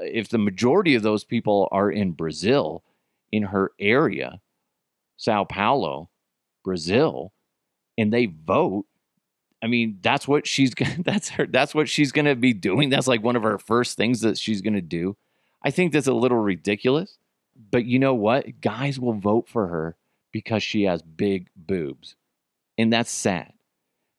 if 0.00 0.28
the 0.28 0.38
majority 0.38 0.94
of 0.94 1.02
those 1.02 1.24
people 1.24 1.68
are 1.70 1.90
in 1.90 2.12
Brazil, 2.12 2.82
in 3.30 3.44
her 3.44 3.72
area, 3.78 4.40
Sao 5.16 5.44
Paulo, 5.44 6.10
Brazil, 6.64 7.32
and 7.98 8.12
they 8.12 8.26
vote, 8.26 8.86
I 9.62 9.66
mean, 9.68 9.98
that's 10.02 10.26
what 10.26 10.46
she's 10.46 10.72
that's 10.98 11.30
her 11.30 11.46
that's 11.46 11.74
what 11.74 11.88
she's 11.88 12.12
going 12.12 12.24
to 12.24 12.36
be 12.36 12.52
doing. 12.52 12.90
That's 12.90 13.06
like 13.06 13.22
one 13.22 13.36
of 13.36 13.42
her 13.42 13.58
first 13.58 13.96
things 13.96 14.20
that 14.20 14.38
she's 14.38 14.60
going 14.60 14.74
to 14.74 14.80
do. 14.80 15.16
I 15.62 15.70
think 15.70 15.92
that's 15.92 16.08
a 16.08 16.12
little 16.12 16.38
ridiculous. 16.38 17.18
But 17.70 17.84
you 17.84 17.98
know 17.98 18.14
what? 18.14 18.60
Guys 18.60 18.98
will 18.98 19.12
vote 19.12 19.48
for 19.48 19.68
her 19.68 19.96
because 20.32 20.62
she 20.62 20.84
has 20.84 21.02
big 21.02 21.48
boobs. 21.54 22.16
And 22.78 22.92
that's 22.92 23.10
sad. 23.10 23.52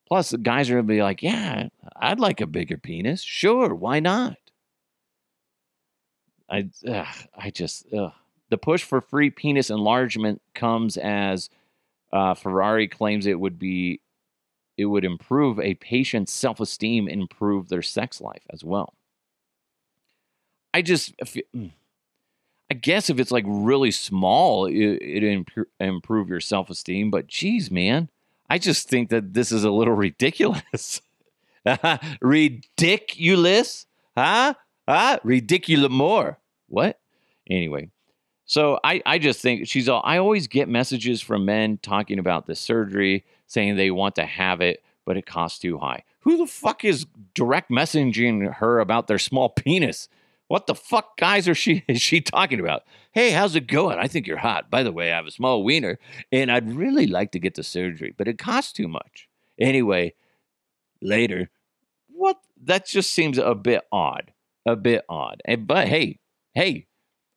Plus, 0.07 0.29
the 0.29 0.37
guys 0.37 0.69
are 0.69 0.75
going 0.75 0.85
to 0.85 0.93
be 0.93 1.01
like, 1.01 1.23
yeah, 1.23 1.69
I'd 1.95 2.19
like 2.19 2.39
a 2.39 2.47
bigger 2.47 2.77
penis. 2.77 3.21
Sure, 3.21 3.73
why 3.73 3.99
not? 3.99 4.37
I, 6.49 6.69
ugh, 6.87 7.07
I 7.37 7.49
just, 7.49 7.85
ugh. 7.93 8.11
the 8.49 8.57
push 8.57 8.83
for 8.83 9.01
free 9.01 9.29
penis 9.29 9.69
enlargement 9.69 10.41
comes 10.53 10.97
as 10.97 11.49
uh, 12.11 12.33
Ferrari 12.33 12.87
claims 12.87 13.25
it 13.25 13.39
would 13.39 13.57
be, 13.57 14.01
it 14.77 14.85
would 14.85 15.05
improve 15.05 15.59
a 15.59 15.75
patient's 15.75 16.33
self-esteem, 16.33 17.07
improve 17.07 17.69
their 17.69 17.81
sex 17.81 18.21
life 18.21 18.43
as 18.51 18.63
well. 18.63 18.93
I 20.73 20.81
just, 20.81 21.15
mm, 21.17 21.71
I 22.71 22.73
guess 22.73 23.09
if 23.09 23.19
it's 23.19 23.31
like 23.31 23.45
really 23.47 23.91
small, 23.91 24.65
it, 24.65 24.73
it 24.75 25.23
imp- 25.23 25.67
improve 25.79 26.29
your 26.29 26.39
self-esteem. 26.39 27.11
But 27.11 27.27
geez, 27.27 27.69
man, 27.69 28.09
I 28.49 28.57
just 28.57 28.89
think 28.89 29.09
that 29.09 29.33
this 29.33 29.51
is 29.51 29.63
a 29.63 29.71
little 29.71 29.93
ridiculous. 29.95 31.01
ridiculous, 32.21 33.85
huh? 34.17 34.55
Huh? 34.87 35.19
Ridiculous 35.23 35.91
more. 35.91 36.39
What? 36.67 36.99
Anyway, 37.49 37.89
so 38.45 38.79
I, 38.83 39.01
I 39.05 39.19
just 39.19 39.41
think 39.41 39.67
she's 39.67 39.89
all. 39.89 40.01
I 40.03 40.17
always 40.17 40.47
get 40.47 40.67
messages 40.67 41.21
from 41.21 41.45
men 41.45 41.77
talking 41.81 42.19
about 42.19 42.45
the 42.45 42.55
surgery, 42.55 43.25
saying 43.47 43.75
they 43.75 43.91
want 43.91 44.15
to 44.15 44.25
have 44.25 44.61
it, 44.61 44.83
but 45.05 45.17
it 45.17 45.25
costs 45.25 45.59
too 45.59 45.77
high. 45.77 46.03
Who 46.21 46.37
the 46.37 46.47
fuck 46.47 46.85
is 46.85 47.05
direct 47.33 47.69
messaging 47.69 48.53
her 48.55 48.79
about 48.79 49.07
their 49.07 49.19
small 49.19 49.49
penis? 49.55 50.07
What 50.47 50.67
the 50.67 50.75
fuck 50.75 51.17
guys 51.17 51.47
are 51.47 51.55
she 51.55 51.83
is 51.87 52.01
she 52.01 52.21
talking 52.21 52.59
about? 52.59 52.83
Hey, 53.11 53.31
how's 53.31 53.55
it 53.55 53.67
going? 53.67 53.97
I 53.97 54.07
think 54.07 54.27
you're 54.27 54.37
hot. 54.37 54.69
By 54.69 54.83
the 54.83 54.91
way, 54.91 55.11
I 55.11 55.15
have 55.15 55.25
a 55.25 55.31
small 55.31 55.63
wiener 55.63 55.99
and 56.31 56.51
I'd 56.51 56.73
really 56.73 57.07
like 57.07 57.31
to 57.31 57.39
get 57.39 57.55
the 57.55 57.63
surgery, 57.63 58.13
but 58.17 58.27
it 58.27 58.37
costs 58.37 58.73
too 58.73 58.87
much. 58.87 59.29
Anyway, 59.59 60.13
later. 61.01 61.49
What 62.09 62.37
that 62.63 62.85
just 62.85 63.11
seems 63.11 63.37
a 63.37 63.55
bit 63.55 63.81
odd. 63.91 64.32
A 64.65 64.75
bit 64.75 65.03
odd. 65.09 65.41
But 65.59 65.87
hey, 65.87 66.19
hey, 66.53 66.87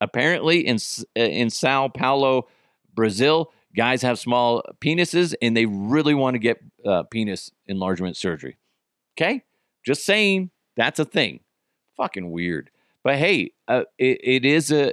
apparently 0.00 0.66
in 0.66 0.78
in 1.14 1.50
Sao 1.50 1.88
Paulo, 1.88 2.48
Brazil, 2.94 3.52
guys 3.76 4.02
have 4.02 4.18
small 4.18 4.62
penises 4.80 5.34
and 5.42 5.56
they 5.56 5.66
really 5.66 6.14
want 6.14 6.34
to 6.34 6.38
get 6.38 6.58
uh, 6.84 7.02
penis 7.04 7.50
enlargement 7.66 8.16
surgery. 8.16 8.56
Okay? 9.16 9.42
Just 9.84 10.04
saying, 10.04 10.50
that's 10.76 10.98
a 10.98 11.04
thing. 11.04 11.40
Fucking 11.96 12.30
weird. 12.30 12.70
But 13.02 13.16
hey, 13.16 13.52
uh, 13.68 13.84
it, 13.98 14.20
it 14.22 14.44
is 14.44 14.72
a. 14.72 14.92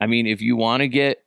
I 0.00 0.06
mean, 0.06 0.26
if 0.26 0.40
you 0.40 0.56
want 0.56 0.80
to 0.80 0.88
get 0.88 1.22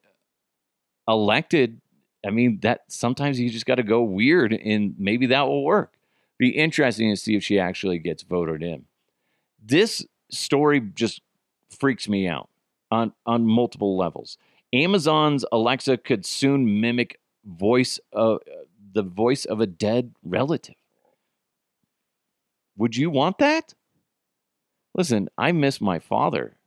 elected, 1.08 1.82
I 2.26 2.32
mean 2.32 2.60
that 2.62 2.82
sometimes 2.88 3.40
you 3.40 3.50
just 3.50 3.66
got 3.66 3.76
to 3.76 3.84
go 3.84 4.02
weird, 4.02 4.54
and 4.54 4.96
maybe 4.98 5.28
that 5.28 5.48
will 5.48 5.64
work. 5.64 5.94
Be 6.40 6.50
interesting 6.50 7.12
to 7.12 7.18
see 7.18 7.36
if 7.36 7.44
she 7.44 7.60
actually 7.60 8.00
gets 8.00 8.24
voted 8.24 8.64
in. 8.64 8.86
This 9.64 10.06
story 10.30 10.82
just 10.82 11.22
freaks 11.70 12.10
me 12.10 12.28
out 12.28 12.50
on 12.92 13.14
on 13.26 13.46
multiple 13.46 13.98
levels. 13.98 14.38
Amazon's 14.74 15.46
Alexa 15.52 15.98
could 15.98 16.26
soon 16.26 16.82
mimic 16.82 17.20
voice 17.46 18.00
of 18.12 18.40
the 18.94 19.04
voice 19.04 19.46
of 19.46 19.60
a 19.60 19.68
dead 19.68 20.14
relative. 20.24 20.76
Would 22.78 22.96
you 22.96 23.10
want 23.10 23.38
that? 23.38 23.74
Listen, 24.96 25.30
I 25.38 25.52
miss 25.52 25.80
my 25.80 26.00
father. 26.00 26.58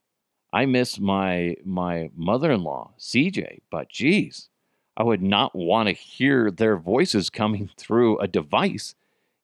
I 0.52 0.66
miss 0.66 0.98
my 0.98 1.56
my 1.64 2.10
mother-in-law, 2.16 2.94
CJ, 2.98 3.60
but 3.70 3.88
geez, 3.90 4.48
I 4.96 5.02
would 5.02 5.22
not 5.22 5.54
want 5.54 5.88
to 5.88 5.92
hear 5.92 6.50
their 6.50 6.76
voices 6.76 7.28
coming 7.28 7.68
through 7.76 8.18
a 8.18 8.26
device 8.26 8.94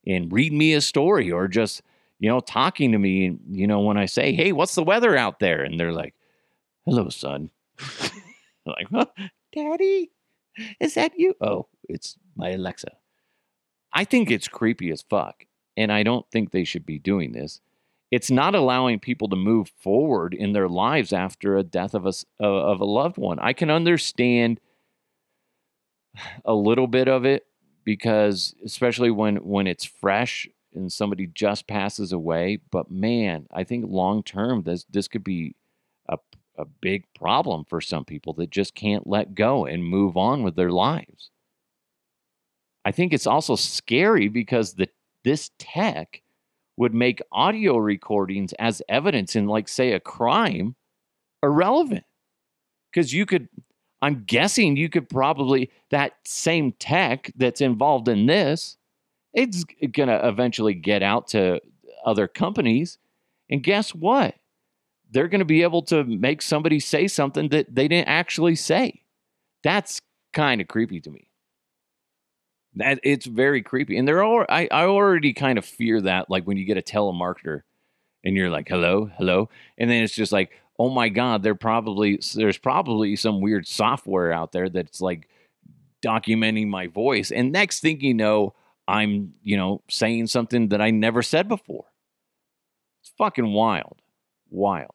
and 0.06 0.32
read 0.32 0.52
me 0.52 0.72
a 0.72 0.80
story 0.80 1.30
or 1.30 1.46
just, 1.48 1.82
you 2.22 2.28
know, 2.28 2.38
talking 2.38 2.92
to 2.92 2.98
me, 2.98 3.36
you 3.50 3.66
know, 3.66 3.80
when 3.80 3.96
I 3.96 4.06
say, 4.06 4.32
"Hey, 4.32 4.52
what's 4.52 4.76
the 4.76 4.84
weather 4.84 5.16
out 5.16 5.40
there?" 5.40 5.64
and 5.64 5.78
they're 5.78 5.92
like, 5.92 6.14
"Hello, 6.86 7.08
son." 7.08 7.50
like, 8.66 8.86
huh? 8.92 9.06
"Daddy, 9.52 10.12
is 10.80 10.94
that 10.94 11.18
you?" 11.18 11.34
Oh, 11.40 11.66
it's 11.88 12.16
my 12.36 12.50
Alexa. 12.50 12.92
I 13.92 14.04
think 14.04 14.30
it's 14.30 14.46
creepy 14.46 14.90
as 14.92 15.02
fuck, 15.02 15.46
and 15.76 15.90
I 15.90 16.04
don't 16.04 16.24
think 16.30 16.52
they 16.52 16.62
should 16.62 16.86
be 16.86 17.00
doing 17.00 17.32
this 17.32 17.60
it's 18.12 18.30
not 18.30 18.54
allowing 18.54 19.00
people 19.00 19.26
to 19.30 19.36
move 19.36 19.72
forward 19.80 20.34
in 20.34 20.52
their 20.52 20.68
lives 20.68 21.14
after 21.14 21.56
a 21.56 21.62
death 21.64 21.94
of 21.94 22.06
a 22.06 22.12
of 22.38 22.80
a 22.80 22.84
loved 22.84 23.16
one. 23.16 23.38
I 23.40 23.54
can 23.54 23.70
understand 23.70 24.60
a 26.44 26.54
little 26.54 26.86
bit 26.86 27.08
of 27.08 27.24
it 27.24 27.46
because 27.84 28.54
especially 28.64 29.10
when 29.10 29.36
when 29.36 29.66
it's 29.66 29.84
fresh 29.84 30.46
and 30.74 30.92
somebody 30.92 31.26
just 31.26 31.66
passes 31.66 32.12
away, 32.12 32.58
but 32.70 32.90
man, 32.90 33.46
I 33.52 33.64
think 33.64 33.86
long 33.88 34.22
term 34.22 34.62
this 34.62 34.84
this 34.90 35.08
could 35.08 35.24
be 35.24 35.54
a 36.08 36.18
a 36.58 36.64
big 36.64 37.04
problem 37.14 37.64
for 37.68 37.80
some 37.80 38.04
people 38.04 38.34
that 38.34 38.50
just 38.50 38.74
can't 38.74 39.06
let 39.06 39.34
go 39.34 39.64
and 39.64 39.84
move 39.84 40.16
on 40.16 40.42
with 40.42 40.56
their 40.56 40.70
lives. 40.70 41.30
I 42.84 42.92
think 42.92 43.12
it's 43.12 43.26
also 43.26 43.56
scary 43.56 44.28
because 44.28 44.74
the 44.74 44.88
this 45.24 45.50
tech 45.58 46.22
would 46.76 46.94
make 46.94 47.22
audio 47.30 47.76
recordings 47.76 48.52
as 48.54 48.82
evidence 48.88 49.36
in, 49.36 49.46
like, 49.46 49.68
say, 49.68 49.92
a 49.92 50.00
crime 50.00 50.74
irrelevant. 51.42 52.04
Because 52.90 53.12
you 53.12 53.24
could, 53.26 53.48
I'm 54.00 54.24
guessing 54.24 54.76
you 54.76 54.88
could 54.88 55.08
probably, 55.08 55.70
that 55.90 56.14
same 56.24 56.72
tech 56.72 57.30
that's 57.36 57.60
involved 57.60 58.08
in 58.08 58.26
this, 58.26 58.76
it's 59.32 59.64
going 59.64 60.08
to 60.08 60.28
eventually 60.28 60.74
get 60.74 61.02
out 61.02 61.28
to 61.28 61.60
other 62.04 62.28
companies. 62.28 62.98
And 63.50 63.62
guess 63.62 63.94
what? 63.94 64.34
They're 65.10 65.28
going 65.28 65.40
to 65.40 65.44
be 65.44 65.62
able 65.62 65.82
to 65.82 66.04
make 66.04 66.42
somebody 66.42 66.80
say 66.80 67.06
something 67.06 67.48
that 67.50 67.74
they 67.74 67.88
didn't 67.88 68.08
actually 68.08 68.56
say. 68.56 69.02
That's 69.62 70.00
kind 70.32 70.60
of 70.60 70.68
creepy 70.68 71.00
to 71.00 71.10
me. 71.10 71.28
That 72.76 73.00
it's 73.02 73.26
very 73.26 73.60
creepy, 73.60 73.98
and 73.98 74.08
there 74.08 74.24
are 74.24 74.46
I, 74.48 74.66
I 74.70 74.84
already 74.84 75.34
kind 75.34 75.58
of 75.58 75.64
fear 75.66 76.00
that 76.00 76.30
like 76.30 76.44
when 76.44 76.56
you 76.56 76.64
get 76.64 76.78
a 76.78 76.82
telemarketer, 76.82 77.60
and 78.24 78.34
you're 78.34 78.48
like 78.48 78.66
hello 78.66 79.10
hello, 79.18 79.50
and 79.76 79.90
then 79.90 80.02
it's 80.02 80.14
just 80.14 80.32
like 80.32 80.52
oh 80.78 80.88
my 80.88 81.10
god, 81.10 81.42
there 81.42 81.54
probably 81.54 82.18
there's 82.34 82.56
probably 82.56 83.14
some 83.14 83.42
weird 83.42 83.66
software 83.68 84.32
out 84.32 84.52
there 84.52 84.70
that's 84.70 85.02
like 85.02 85.28
documenting 86.02 86.68
my 86.68 86.86
voice, 86.86 87.30
and 87.30 87.52
next 87.52 87.80
thing 87.80 88.00
you 88.00 88.14
know, 88.14 88.54
I'm 88.88 89.34
you 89.42 89.56
know 89.56 89.82
saying 89.88 90.28
something 90.28 90.68
that 90.68 90.80
I 90.80 90.90
never 90.90 91.22
said 91.22 91.48
before. 91.48 91.84
It's 93.00 93.12
fucking 93.18 93.52
wild, 93.52 94.02
wild. 94.50 94.94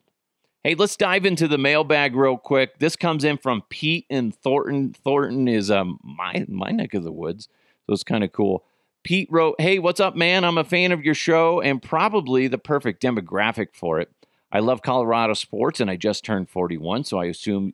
Hey, 0.63 0.75
let's 0.75 0.97
dive 0.97 1.25
into 1.25 1.47
the 1.47 1.57
mailbag 1.57 2.15
real 2.15 2.37
quick. 2.37 2.79
This 2.79 2.95
comes 2.95 3.23
in 3.23 3.37
from 3.37 3.63
Pete 3.69 4.05
and 4.09 4.35
Thornton. 4.35 4.93
Thornton 4.93 5.47
is 5.47 5.71
um 5.71 5.99
my 6.03 6.45
my 6.47 6.71
neck 6.71 6.93
of 6.93 7.03
the 7.03 7.11
woods. 7.11 7.47
So 7.85 7.93
it's 7.93 8.03
kind 8.03 8.23
of 8.23 8.31
cool. 8.31 8.65
Pete 9.03 9.29
wrote, 9.31 9.55
Hey, 9.59 9.79
what's 9.79 10.01
up, 10.01 10.17
man? 10.17 10.43
I'm 10.43 10.57
a 10.57 10.65
fan 10.65 10.91
of 10.91 11.05
your 11.05 11.13
show 11.13 11.61
and 11.61 11.81
probably 11.81 12.49
the 12.49 12.57
perfect 12.57 13.01
demographic 13.01 13.67
for 13.73 14.01
it. 14.01 14.11
I 14.51 14.59
love 14.59 14.81
Colorado 14.81 15.33
sports 15.33 15.79
and 15.79 15.89
I 15.89 15.95
just 15.95 16.25
turned 16.25 16.49
41, 16.49 17.05
so 17.05 17.17
I 17.17 17.25
assume 17.25 17.73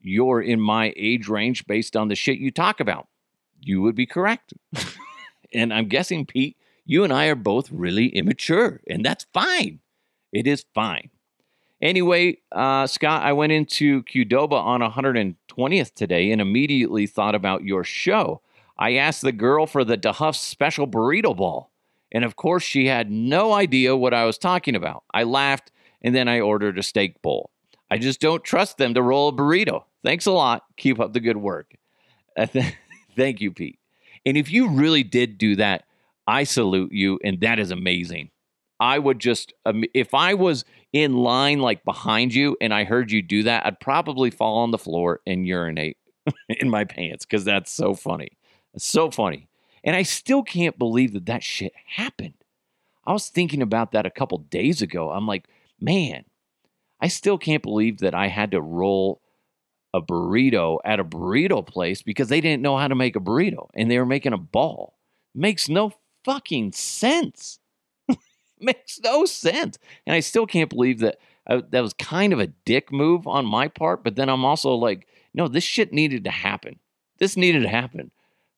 you're 0.00 0.40
in 0.40 0.58
my 0.58 0.94
age 0.96 1.28
range 1.28 1.66
based 1.66 1.96
on 1.96 2.08
the 2.08 2.14
shit 2.14 2.38
you 2.38 2.50
talk 2.50 2.80
about. 2.80 3.08
You 3.60 3.82
would 3.82 3.94
be 3.94 4.06
correct. 4.06 4.54
and 5.52 5.72
I'm 5.72 5.88
guessing, 5.88 6.26
Pete, 6.26 6.56
you 6.84 7.04
and 7.04 7.12
I 7.12 7.26
are 7.26 7.34
both 7.34 7.70
really 7.70 8.08
immature, 8.08 8.80
and 8.88 9.04
that's 9.04 9.26
fine. 9.32 9.80
It 10.32 10.46
is 10.46 10.64
fine. 10.74 11.10
Anyway, 11.82 12.38
uh, 12.52 12.86
Scott, 12.86 13.22
I 13.22 13.32
went 13.32 13.52
into 13.52 14.02
Qdoba 14.02 14.52
on 14.52 14.80
120th 14.80 15.94
today 15.94 16.30
and 16.30 16.40
immediately 16.40 17.06
thought 17.06 17.34
about 17.34 17.64
your 17.64 17.84
show. 17.84 18.42
I 18.78 18.94
asked 18.94 19.22
the 19.22 19.32
girl 19.32 19.66
for 19.66 19.84
the 19.84 19.96
DeHuff 19.96 20.34
special 20.34 20.86
burrito 20.86 21.36
ball, 21.36 21.70
And 22.12 22.24
of 22.24 22.36
course, 22.36 22.62
she 22.62 22.86
had 22.86 23.10
no 23.10 23.52
idea 23.52 23.96
what 23.96 24.14
I 24.14 24.24
was 24.24 24.36
talking 24.36 24.74
about. 24.74 25.04
I 25.12 25.22
laughed 25.22 25.70
and 26.02 26.14
then 26.14 26.28
I 26.28 26.40
ordered 26.40 26.78
a 26.78 26.82
steak 26.82 27.20
bowl. 27.22 27.50
I 27.90 27.98
just 27.98 28.20
don't 28.20 28.44
trust 28.44 28.78
them 28.78 28.94
to 28.94 29.02
roll 29.02 29.28
a 29.28 29.32
burrito. 29.32 29.84
Thanks 30.04 30.26
a 30.26 30.32
lot. 30.32 30.64
Keep 30.76 31.00
up 31.00 31.12
the 31.12 31.20
good 31.20 31.36
work. 31.36 31.74
Thank 33.16 33.40
you, 33.40 33.52
Pete. 33.52 33.79
And 34.26 34.36
if 34.36 34.50
you 34.50 34.68
really 34.68 35.02
did 35.02 35.38
do 35.38 35.56
that, 35.56 35.84
I 36.26 36.44
salute 36.44 36.92
you, 36.92 37.18
and 37.24 37.40
that 37.40 37.58
is 37.58 37.70
amazing. 37.70 38.30
I 38.78 38.98
would 38.98 39.18
just, 39.18 39.52
um, 39.66 39.84
if 39.94 40.14
I 40.14 40.34
was 40.34 40.64
in 40.92 41.18
line 41.18 41.60
like 41.60 41.84
behind 41.84 42.34
you 42.34 42.56
and 42.60 42.72
I 42.72 42.84
heard 42.84 43.12
you 43.12 43.20
do 43.20 43.42
that, 43.42 43.66
I'd 43.66 43.80
probably 43.80 44.30
fall 44.30 44.58
on 44.58 44.70
the 44.70 44.78
floor 44.78 45.20
and 45.26 45.46
urinate 45.46 45.98
in 46.48 46.70
my 46.70 46.84
pants 46.84 47.26
because 47.26 47.44
that's 47.44 47.70
so 47.70 47.94
funny. 47.94 48.38
So 48.78 49.10
funny. 49.10 49.48
And 49.84 49.96
I 49.96 50.02
still 50.02 50.42
can't 50.42 50.78
believe 50.78 51.12
that 51.12 51.26
that 51.26 51.42
shit 51.42 51.72
happened. 51.96 52.34
I 53.06 53.12
was 53.12 53.28
thinking 53.28 53.62
about 53.62 53.92
that 53.92 54.06
a 54.06 54.10
couple 54.10 54.38
days 54.38 54.82
ago. 54.82 55.10
I'm 55.10 55.26
like, 55.26 55.48
man, 55.80 56.24
I 57.00 57.08
still 57.08 57.38
can't 57.38 57.62
believe 57.62 57.98
that 57.98 58.14
I 58.14 58.28
had 58.28 58.50
to 58.52 58.60
roll 58.60 59.20
a 59.92 60.00
burrito 60.00 60.78
at 60.84 61.00
a 61.00 61.04
burrito 61.04 61.66
place 61.66 62.02
because 62.02 62.28
they 62.28 62.40
didn't 62.40 62.62
know 62.62 62.76
how 62.76 62.88
to 62.88 62.94
make 62.94 63.16
a 63.16 63.20
burrito 63.20 63.68
and 63.74 63.90
they 63.90 63.98
were 63.98 64.06
making 64.06 64.32
a 64.32 64.38
ball. 64.38 64.98
Makes 65.34 65.68
no 65.68 65.92
fucking 66.24 66.72
sense. 66.72 67.58
Makes 68.60 69.00
no 69.02 69.24
sense. 69.24 69.78
And 70.06 70.14
I 70.14 70.20
still 70.20 70.46
can't 70.46 70.70
believe 70.70 71.00
that 71.00 71.18
uh, 71.46 71.62
that 71.70 71.80
was 71.80 71.94
kind 71.94 72.32
of 72.32 72.40
a 72.40 72.46
dick 72.46 72.92
move 72.92 73.26
on 73.26 73.44
my 73.46 73.68
part. 73.68 74.04
But 74.04 74.16
then 74.16 74.28
I'm 74.28 74.44
also 74.44 74.74
like, 74.74 75.06
no, 75.34 75.48
this 75.48 75.64
shit 75.64 75.92
needed 75.92 76.24
to 76.24 76.30
happen. 76.30 76.78
This 77.18 77.36
needed 77.36 77.62
to 77.62 77.68
happen 77.68 78.10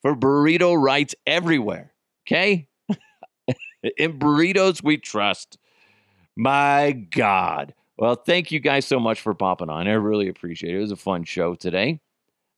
for 0.03 0.15
burrito 0.15 0.81
rights 0.81 1.15
everywhere. 1.27 1.93
Okay? 2.27 2.69
In 3.97 4.19
burritos, 4.19 4.83
we 4.83 4.97
trust. 4.97 5.59
My 6.37 6.93
God. 6.93 7.75
Well, 8.03 8.17
thank 8.17 8.51
you 8.51 8.59
guys 8.59 8.85
so 8.85 8.99
much 8.99 9.21
for 9.21 9.33
popping 9.33 9.69
on. 9.69 9.87
I 9.87 9.93
really 9.93 10.27
appreciate 10.29 10.75
it. 10.75 10.79
It 10.79 10.81
was 10.81 10.91
a 10.91 10.97
fun 10.97 11.23
show 11.23 11.55
today. 11.55 12.01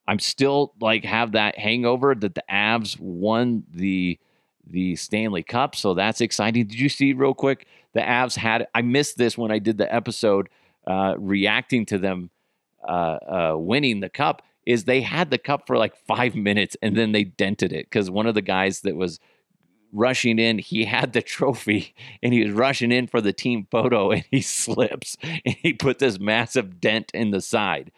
I'm 0.09 0.19
still 0.19 0.73
like 0.81 1.05
have 1.05 1.33
that 1.33 1.59
hangover 1.59 2.15
that 2.15 2.35
the 2.35 2.43
Avs 2.51 2.99
won 2.99 3.65
the 3.71 4.19
the 4.67 4.97
Stanley 4.97 5.43
Cup, 5.43 5.77
so 5.77 5.93
that's 5.93 6.23
exciting. 6.23 6.67
Did 6.67 6.81
you 6.81 6.89
see 6.89 7.13
real 7.13 7.35
quick? 7.35 7.67
The 7.93 8.01
Avs 8.01 8.39
had 8.39 8.69
I 8.75 8.81
missed 8.81 9.19
this 9.19 9.37
when 9.37 9.51
I 9.51 9.59
did 9.59 9.77
the 9.77 9.95
episode 9.95 10.49
uh, 10.87 11.17
reacting 11.19 11.85
to 11.87 11.99
them 11.99 12.31
uh, 12.83 13.19
uh, 13.53 13.55
winning 13.59 14.01
the 14.01 14.09
cup. 14.09 14.41
Is 14.65 14.85
they 14.85 15.03
had 15.03 15.31
the 15.31 15.37
cup 15.37 15.67
for 15.67 15.77
like 15.77 15.95
five 16.07 16.35
minutes 16.35 16.75
and 16.81 16.97
then 16.97 17.13
they 17.13 17.25
dented 17.25 17.71
it 17.71 17.85
because 17.85 18.11
one 18.11 18.27
of 18.27 18.35
the 18.35 18.41
guys 18.41 18.81
that 18.81 18.97
was 18.97 19.21
rushing 19.95 20.39
in. 20.39 20.59
He 20.59 20.85
had 20.85 21.13
the 21.13 21.23
trophy 21.23 21.95
and 22.23 22.35
he 22.35 22.43
was 22.43 22.53
rushing 22.53 22.93
in 22.93 23.07
for 23.07 23.21
the 23.21 23.33
team 23.33 23.67
photo 23.71 24.11
and 24.13 24.25
he 24.31 24.41
slips 24.43 25.17
and 25.23 25.57
he 25.63 25.73
put 25.73 25.99
this 25.99 26.19
massive 26.19 26.81
dent 26.81 27.11
in 27.15 27.31
the 27.31 27.41
side. 27.41 27.93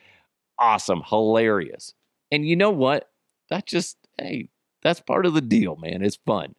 Awesome, 0.59 1.03
hilarious. 1.07 1.95
And 2.31 2.47
you 2.47 2.57
know 2.57 2.71
what? 2.71 3.11
That 3.51 3.67
just, 3.67 3.97
hey, 4.19 4.49
that's 4.83 5.01
part 5.01 5.27
of 5.27 5.35
the 5.35 5.41
deal, 5.41 5.77
man. 5.77 6.03
It's 6.03 6.19
fun. 6.27 6.55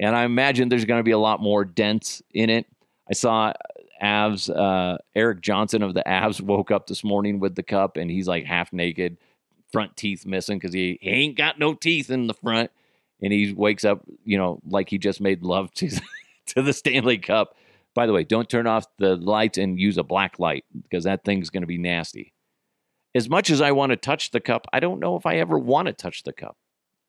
And 0.00 0.14
I 0.14 0.24
imagine 0.24 0.68
there's 0.68 0.84
going 0.84 1.00
to 1.00 1.04
be 1.04 1.10
a 1.10 1.18
lot 1.18 1.40
more 1.40 1.64
dents 1.64 2.22
in 2.32 2.50
it. 2.50 2.66
I 3.10 3.14
saw 3.14 3.52
Avs, 4.00 4.54
uh, 4.54 4.98
Erik 5.14 5.40
Johnson 5.40 5.82
of 5.82 5.94
the 5.94 6.04
Avs 6.06 6.40
woke 6.40 6.70
up 6.70 6.86
this 6.86 7.02
morning 7.02 7.40
with 7.40 7.56
the 7.56 7.62
cup 7.62 7.96
and 7.96 8.10
he's 8.10 8.28
like 8.28 8.44
half 8.44 8.72
naked, 8.72 9.16
front 9.72 9.96
teeth 9.96 10.24
missing 10.24 10.58
because 10.58 10.72
he, 10.72 10.98
he 11.00 11.10
ain't 11.10 11.36
got 11.36 11.58
no 11.58 11.74
teeth 11.74 12.10
in 12.10 12.28
the 12.28 12.34
front 12.34 12.70
and 13.22 13.32
he 13.32 13.52
wakes 13.52 13.84
up, 13.84 14.02
you 14.24 14.38
know, 14.38 14.60
like 14.66 14.88
he 14.88 14.98
just 14.98 15.20
made 15.20 15.42
love 15.42 15.72
to 15.74 15.90
to 16.46 16.62
the 16.62 16.72
Stanley 16.72 17.18
Cup. 17.18 17.56
By 17.94 18.06
the 18.06 18.12
way, 18.12 18.24
don't 18.24 18.48
turn 18.48 18.66
off 18.66 18.86
the 18.98 19.16
lights 19.16 19.58
and 19.58 19.78
use 19.78 19.98
a 19.98 20.04
black 20.04 20.38
light 20.38 20.64
because 20.82 21.04
that 21.04 21.24
thing's 21.24 21.50
going 21.50 21.62
to 21.62 21.66
be 21.66 21.78
nasty. 21.78 22.32
As 23.14 23.28
much 23.28 23.50
as 23.50 23.60
I 23.60 23.72
want 23.72 23.90
to 23.90 23.96
touch 23.96 24.30
the 24.30 24.40
cup, 24.40 24.66
I 24.72 24.80
don't 24.80 25.00
know 25.00 25.16
if 25.16 25.26
I 25.26 25.36
ever 25.36 25.58
want 25.58 25.86
to 25.86 25.92
touch 25.92 26.22
the 26.22 26.32
cup. 26.32 26.56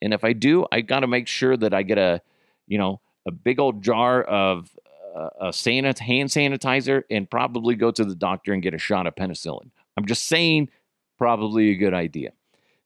And 0.02 0.14
if 0.14 0.24
I 0.24 0.34
do, 0.34 0.66
I 0.72 0.82
got 0.82 1.02
to 1.02 1.08
make 1.08 1.28
sure 1.28 1.58
that 1.58 1.74
I 1.74 1.84
get 1.84 1.98
a, 1.98 2.22
you 2.68 2.78
know, 2.78 3.02
a 3.28 3.32
big 3.32 3.60
old 3.60 3.84
jar 3.84 4.24
of 4.24 4.72
uh, 5.16 5.30
a 5.42 5.48
sanit- 5.50 6.00
hand 6.00 6.30
sanitizer 6.30 7.04
and 7.10 7.30
probably 7.30 7.76
go 7.76 7.92
to 7.92 8.06
the 8.06 8.16
doctor 8.16 8.54
and 8.54 8.64
get 8.64 8.74
a 8.74 8.80
shot 8.80 9.08
of 9.08 9.16
penicillin. 9.16 9.70
I'm 9.98 10.06
just 10.06 10.28
saying, 10.28 10.70
probably 11.18 11.72
a 11.72 11.76
good 11.76 11.94
idea. 11.94 12.32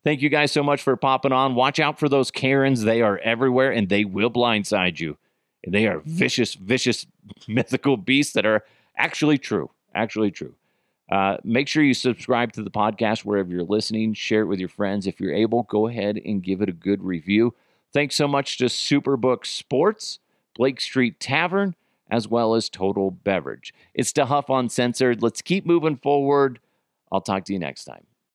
Thank 0.03 0.21
you 0.21 0.29
guys 0.29 0.51
so 0.51 0.63
much 0.63 0.81
for 0.81 0.95
popping 0.97 1.31
on. 1.31 1.55
Watch 1.55 1.79
out 1.79 1.97
for 1.97 2.09
those 2.09 2.29
Karens. 2.29 2.83
They 2.83 3.01
are 3.01 3.19
everywhere 3.19 3.71
and 3.71 3.87
they 3.87 4.03
will 4.03 4.29
blindside 4.29 4.99
you. 4.99 5.17
They 5.65 5.87
are 5.87 5.99
vicious, 5.99 6.55
vicious, 6.55 7.05
mythical 7.47 7.95
beasts 7.95 8.33
that 8.33 8.45
are 8.45 8.63
actually 8.97 9.37
true. 9.37 9.69
Actually 9.95 10.31
true. 10.31 10.55
Uh, 11.09 11.37
make 11.43 11.67
sure 11.67 11.83
you 11.83 11.93
subscribe 11.93 12.51
to 12.53 12.63
the 12.63 12.71
podcast 12.71 13.23
wherever 13.23 13.49
you're 13.49 13.63
listening. 13.63 14.13
Share 14.13 14.41
it 14.41 14.47
with 14.47 14.59
your 14.59 14.69
friends. 14.69 15.07
If 15.07 15.21
you're 15.21 15.33
able, 15.33 15.63
go 15.63 15.87
ahead 15.87 16.19
and 16.25 16.43
give 16.43 16.61
it 16.61 16.69
a 16.69 16.73
good 16.73 17.03
review. 17.03 17.53
Thanks 17.93 18.15
so 18.15 18.27
much 18.27 18.57
to 18.57 18.65
Superbook 18.65 19.45
Sports, 19.45 20.19
Blake 20.55 20.81
Street 20.81 21.19
Tavern, 21.19 21.75
as 22.09 22.27
well 22.27 22.55
as 22.55 22.67
Total 22.67 23.11
Beverage. 23.11 23.73
It's 23.93 24.11
to 24.13 24.25
Huff 24.25 24.49
Uncensored. 24.49 25.21
Let's 25.21 25.41
keep 25.41 25.65
moving 25.65 25.97
forward. 25.97 26.59
I'll 27.11 27.21
talk 27.21 27.45
to 27.45 27.53
you 27.53 27.59
next 27.59 27.85
time. 27.85 28.05